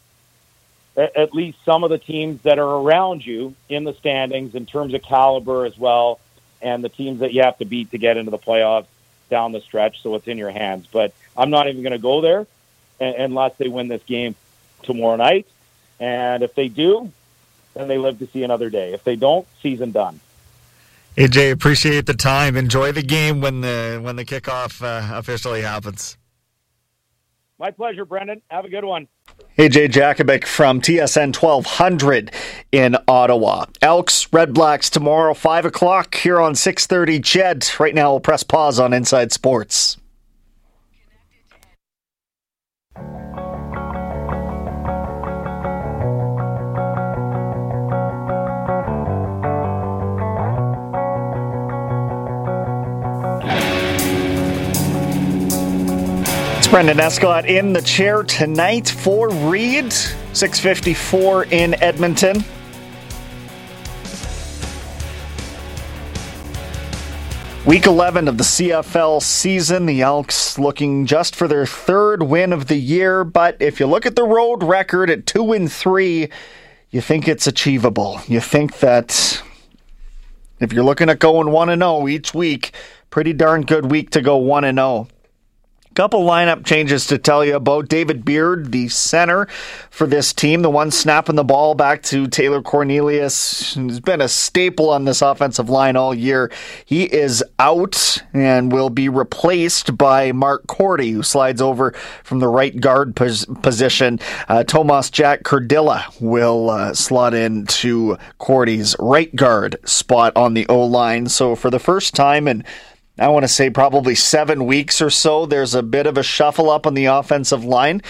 at 0.98 1.32
least 1.32 1.58
some 1.64 1.84
of 1.84 1.90
the 1.90 1.98
teams 1.98 2.42
that 2.42 2.58
are 2.58 2.80
around 2.82 3.24
you 3.24 3.54
in 3.68 3.84
the 3.84 3.94
standings 3.94 4.54
in 4.54 4.66
terms 4.66 4.94
of 4.94 5.02
caliber 5.02 5.64
as 5.64 5.78
well, 5.78 6.18
and 6.60 6.82
the 6.82 6.88
teams 6.88 7.20
that 7.20 7.32
you 7.32 7.42
have 7.42 7.56
to 7.58 7.64
beat 7.64 7.92
to 7.92 7.98
get 7.98 8.16
into 8.16 8.30
the 8.30 8.38
playoffs 8.38 8.86
down 9.30 9.52
the 9.52 9.60
stretch. 9.60 10.02
So 10.02 10.14
it's 10.16 10.26
in 10.26 10.38
your 10.38 10.50
hands. 10.50 10.88
But 10.90 11.14
I'm 11.36 11.50
not 11.50 11.68
even 11.68 11.82
going 11.82 11.92
to 11.92 11.98
go 11.98 12.20
there 12.20 12.46
unless 13.00 13.56
they 13.58 13.68
win 13.68 13.88
this 13.88 14.02
game 14.02 14.34
tomorrow 14.82 15.16
night. 15.16 15.46
And 16.00 16.42
if 16.42 16.54
they 16.54 16.68
do, 16.68 17.12
then 17.74 17.86
they 17.86 17.98
live 17.98 18.18
to 18.18 18.26
see 18.26 18.42
another 18.42 18.70
day. 18.70 18.92
If 18.92 19.04
they 19.04 19.16
don't, 19.16 19.46
season 19.62 19.92
done. 19.92 20.20
AJ, 21.16 21.52
appreciate 21.52 22.06
the 22.06 22.14
time. 22.14 22.56
Enjoy 22.56 22.92
the 22.92 23.02
game 23.02 23.40
when 23.40 23.60
the 23.60 24.00
when 24.02 24.16
the 24.16 24.24
kickoff 24.24 24.82
uh, 24.82 25.16
officially 25.16 25.62
happens. 25.62 26.17
My 27.58 27.72
pleasure, 27.72 28.04
Brendan. 28.04 28.40
Have 28.50 28.64
a 28.64 28.68
good 28.68 28.84
one. 28.84 29.08
AJ 29.58 29.88
Jakubec 29.88 30.46
from 30.46 30.80
TSN 30.80 31.34
1200 31.34 32.30
in 32.70 32.96
Ottawa. 33.08 33.64
Elks, 33.82 34.32
Red 34.32 34.54
Blacks 34.54 34.88
tomorrow, 34.88 35.34
5 35.34 35.64
o'clock 35.64 36.14
here 36.14 36.40
on 36.40 36.54
630 36.54 37.20
CHED. 37.20 37.80
Right 37.80 37.94
now, 37.94 38.12
we'll 38.12 38.20
press 38.20 38.44
pause 38.44 38.78
on 38.78 38.92
Inside 38.92 39.32
Sports. 39.32 39.96
Brendan 56.70 57.00
Escott 57.00 57.46
in 57.46 57.72
the 57.72 57.80
chair 57.80 58.22
tonight 58.22 58.90
for 58.90 59.30
Reed. 59.30 59.90
654 59.90 61.44
in 61.44 61.74
Edmonton. 61.82 62.44
Week 67.64 67.86
11 67.86 68.28
of 68.28 68.36
the 68.36 68.44
CFL 68.44 69.22
season, 69.22 69.86
the 69.86 70.02
Elks 70.02 70.58
looking 70.58 71.06
just 71.06 71.34
for 71.34 71.48
their 71.48 71.64
third 71.64 72.24
win 72.24 72.52
of 72.52 72.66
the 72.66 72.76
year, 72.76 73.24
but 73.24 73.56
if 73.60 73.80
you 73.80 73.86
look 73.86 74.04
at 74.04 74.14
the 74.14 74.24
road 74.24 74.62
record 74.62 75.08
at 75.08 75.24
2 75.24 75.54
and 75.54 75.72
3, 75.72 76.28
you 76.90 77.00
think 77.00 77.26
it's 77.26 77.46
achievable. 77.46 78.20
You 78.28 78.40
think 78.40 78.80
that 78.80 79.42
if 80.60 80.74
you're 80.74 80.84
looking 80.84 81.08
at 81.08 81.18
going 81.18 81.50
1 81.50 81.68
and 81.70 81.80
0 81.80 82.08
each 82.08 82.34
week, 82.34 82.72
pretty 83.08 83.32
darn 83.32 83.62
good 83.62 83.90
week 83.90 84.10
to 84.10 84.20
go 84.20 84.36
1 84.36 84.64
and 84.64 84.76
0. 84.76 85.08
Couple 85.98 86.22
lineup 86.22 86.64
changes 86.64 87.08
to 87.08 87.18
tell 87.18 87.44
you 87.44 87.56
about. 87.56 87.88
David 87.88 88.24
Beard, 88.24 88.70
the 88.70 88.86
center 88.86 89.46
for 89.90 90.06
this 90.06 90.32
team, 90.32 90.62
the 90.62 90.70
one 90.70 90.92
snapping 90.92 91.34
the 91.34 91.42
ball 91.42 91.74
back 91.74 92.04
to 92.04 92.28
Taylor 92.28 92.62
Cornelius, 92.62 93.74
who's 93.74 93.98
been 93.98 94.20
a 94.20 94.28
staple 94.28 94.90
on 94.90 95.06
this 95.06 95.22
offensive 95.22 95.68
line 95.68 95.96
all 95.96 96.14
year. 96.14 96.52
He 96.84 97.02
is 97.12 97.42
out 97.58 98.22
and 98.32 98.70
will 98.70 98.90
be 98.90 99.08
replaced 99.08 99.98
by 99.98 100.30
Mark 100.30 100.68
Korte, 100.68 101.10
who 101.10 101.24
slides 101.24 101.60
over 101.60 101.90
from 102.22 102.38
the 102.38 102.46
right 102.46 102.80
guard 102.80 103.16
pos- 103.16 103.46
position. 103.62 104.20
Uh, 104.48 104.62
Tomas 104.62 105.10
Jack 105.10 105.42
Kurdyla 105.42 106.20
will 106.20 106.70
uh, 106.70 106.94
slot 106.94 107.34
into 107.34 108.16
Korte's 108.38 108.94
right 109.00 109.34
guard 109.34 109.80
spot 109.84 110.32
on 110.36 110.54
the 110.54 110.64
O 110.68 110.78
line. 110.84 111.26
So 111.26 111.56
for 111.56 111.70
the 111.70 111.80
first 111.80 112.14
time 112.14 112.46
in 112.46 112.62
I 113.18 113.28
want 113.28 113.44
to 113.44 113.48
say 113.48 113.70
probably 113.70 114.14
seven 114.14 114.66
weeks 114.66 115.02
or 115.02 115.10
so. 115.10 115.46
There's 115.46 115.74
a 115.74 115.82
bit 115.82 116.06
of 116.06 116.16
a 116.16 116.22
shuffle 116.22 116.70
up 116.70 116.86
on 116.86 116.94
the 116.94 117.06
offensive 117.06 117.64
line, 117.64 118.02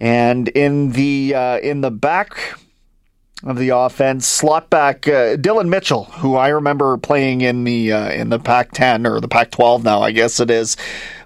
and 0.00 0.48
in 0.48 0.92
the 0.92 1.34
uh, 1.34 1.58
in 1.58 1.80
the 1.80 1.90
back 1.90 2.58
of 3.44 3.56
the 3.56 3.68
offense, 3.70 4.26
slot 4.26 4.68
back 4.68 5.06
uh, 5.06 5.36
Dillon 5.36 5.70
Mitchell, 5.70 6.04
who 6.04 6.34
I 6.34 6.48
remember 6.48 6.96
playing 6.96 7.40
in 7.40 7.64
the 7.64 7.92
uh, 7.92 8.10
in 8.10 8.30
the 8.30 8.38
Pac-10 8.38 9.08
or 9.08 9.20
the 9.20 9.28
Pac-12 9.28 9.84
now, 9.84 10.02
I 10.02 10.10
guess 10.10 10.40
it 10.40 10.50
is. 10.50 10.76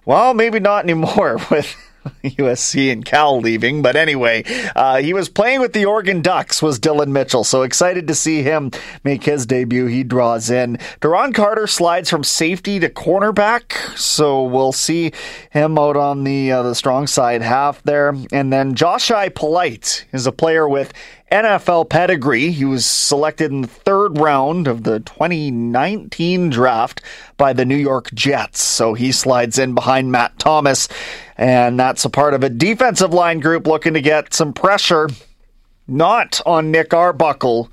Well, 0.05 0.35
maybe 0.35 0.61
not 0.61 0.85
anymore 0.85 1.39
with 1.51 1.75
USC 2.25 2.93
and 2.93 3.05
Cal 3.05 3.39
leaving. 3.39 3.83
But 3.83 3.97
anyway, 3.97 4.45
uh, 4.75 4.99
he 4.99 5.13
was 5.13 5.29
playing 5.29 5.61
with 5.61 5.73
the 5.73 5.85
Oregon 5.85 6.23
Ducks, 6.23 6.63
was 6.63 6.79
Dillon 6.79 7.13
Mitchell. 7.13 7.45
So 7.45 7.63
excited 7.63 8.09
to 8.09 8.15
see 8.15 8.43
him 8.43 8.71
make 9.05 9.25
his 9.25 9.47
debut. 9.47 9.87
He 9.87 10.03
draws 10.03 10.51
in. 10.51 10.77
Duron 11.01 11.35
Carter 11.35 11.67
slides 11.67 12.11
from 12.11 12.25
safety 12.25 12.81
to 12.81 12.89
cornerback. 12.89 13.97
So 13.97 14.43
we'll 14.45 14.73
see 14.73 15.13
him 15.51 15.79
out 15.79 15.97
on 15.97 16.25
the, 16.25 16.53
uh, 16.53 16.63
the 16.63 16.75
strong 16.75 17.07
side 17.07 17.43
half 17.43 17.83
there. 17.83 18.15
And 18.33 18.53
then 18.53 18.75
Jachai 18.75 19.35
Polite 19.35 20.07
is 20.13 20.27
a 20.27 20.33
player 20.33 20.69
with 20.69 20.93
NFL 21.33 21.89
pedigree. 21.89 22.51
He 22.51 22.67
was 22.67 22.85
selected 22.85 23.51
in 23.51 23.63
the 23.63 23.67
third 23.67 24.19
round 24.19 24.69
of 24.69 24.85
the 24.85 25.01
2019 25.01 26.51
draft 26.51 27.01
by 27.39 27.55
the 27.55 27.65
New 27.65 27.77
York 27.77 28.13
Jets. 28.13 28.63
So 28.63 28.93
he 28.93 29.13
slides 29.13 29.59
in 29.59 29.75
behind 29.75 30.13
Matt 30.13 30.39
Thomas. 30.39 30.89
And 31.39 31.81
that's 31.81 32.05
a 32.05 32.11
part 32.11 32.35
of 32.35 32.45
a 32.45 32.51
defensive 32.51 33.15
line 33.15 33.41
group 33.41 33.67
looking 33.67 33.95
to 33.95 34.03
get 34.03 34.35
some 34.35 34.53
pressure, 34.53 35.09
not 35.89 36.43
on 36.45 36.71
Nick 36.71 36.93
Arbuckle, 36.93 37.73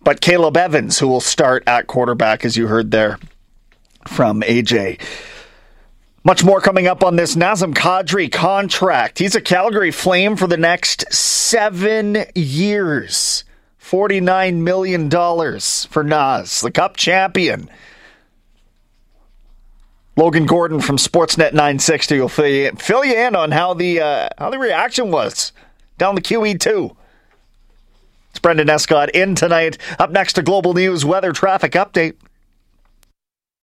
but 0.00 0.22
Caleb 0.22 0.56
Evans, 0.56 0.98
who 0.98 1.08
will 1.08 1.20
start 1.20 1.62
at 1.66 1.86
quarterback, 1.86 2.46
as 2.46 2.56
you 2.56 2.66
heard 2.66 2.92
there 2.92 3.18
from 4.06 4.40
AJ. 4.40 5.02
Much 6.28 6.44
more 6.44 6.60
coming 6.60 6.86
up 6.86 7.02
on 7.02 7.16
this 7.16 7.36
Nazem 7.36 7.72
Kadri 7.72 8.30
contract. 8.30 9.18
He's 9.18 9.34
a 9.34 9.40
Calgary 9.40 9.90
Flame 9.90 10.36
for 10.36 10.46
the 10.46 10.58
next 10.58 11.10
seven 11.10 12.18
years. 12.34 13.44
$49 13.80 14.56
million 14.56 15.08
for 15.08 16.04
Nas, 16.04 16.60
the 16.60 16.70
Cup 16.70 16.98
champion. 16.98 17.70
Logan 20.16 20.44
Gordon 20.44 20.82
from 20.82 20.98
Sportsnet 20.98 21.54
960 21.54 22.20
will 22.20 22.28
fill 22.28 22.46
you, 22.46 22.72
fill 22.72 23.06
you 23.06 23.14
in 23.14 23.34
on 23.34 23.50
how 23.50 23.72
the 23.72 23.98
uh, 24.02 24.28
how 24.36 24.50
the 24.50 24.58
reaction 24.58 25.10
was 25.10 25.52
down 25.96 26.14
the 26.14 26.20
QE2. 26.20 26.94
It's 28.32 28.38
Brendan 28.38 28.68
Escott 28.68 29.08
in 29.14 29.34
tonight. 29.34 29.78
Up 29.98 30.10
next, 30.10 30.36
a 30.36 30.42
global 30.42 30.74
news 30.74 31.06
weather 31.06 31.32
traffic 31.32 31.72
update. 31.72 32.16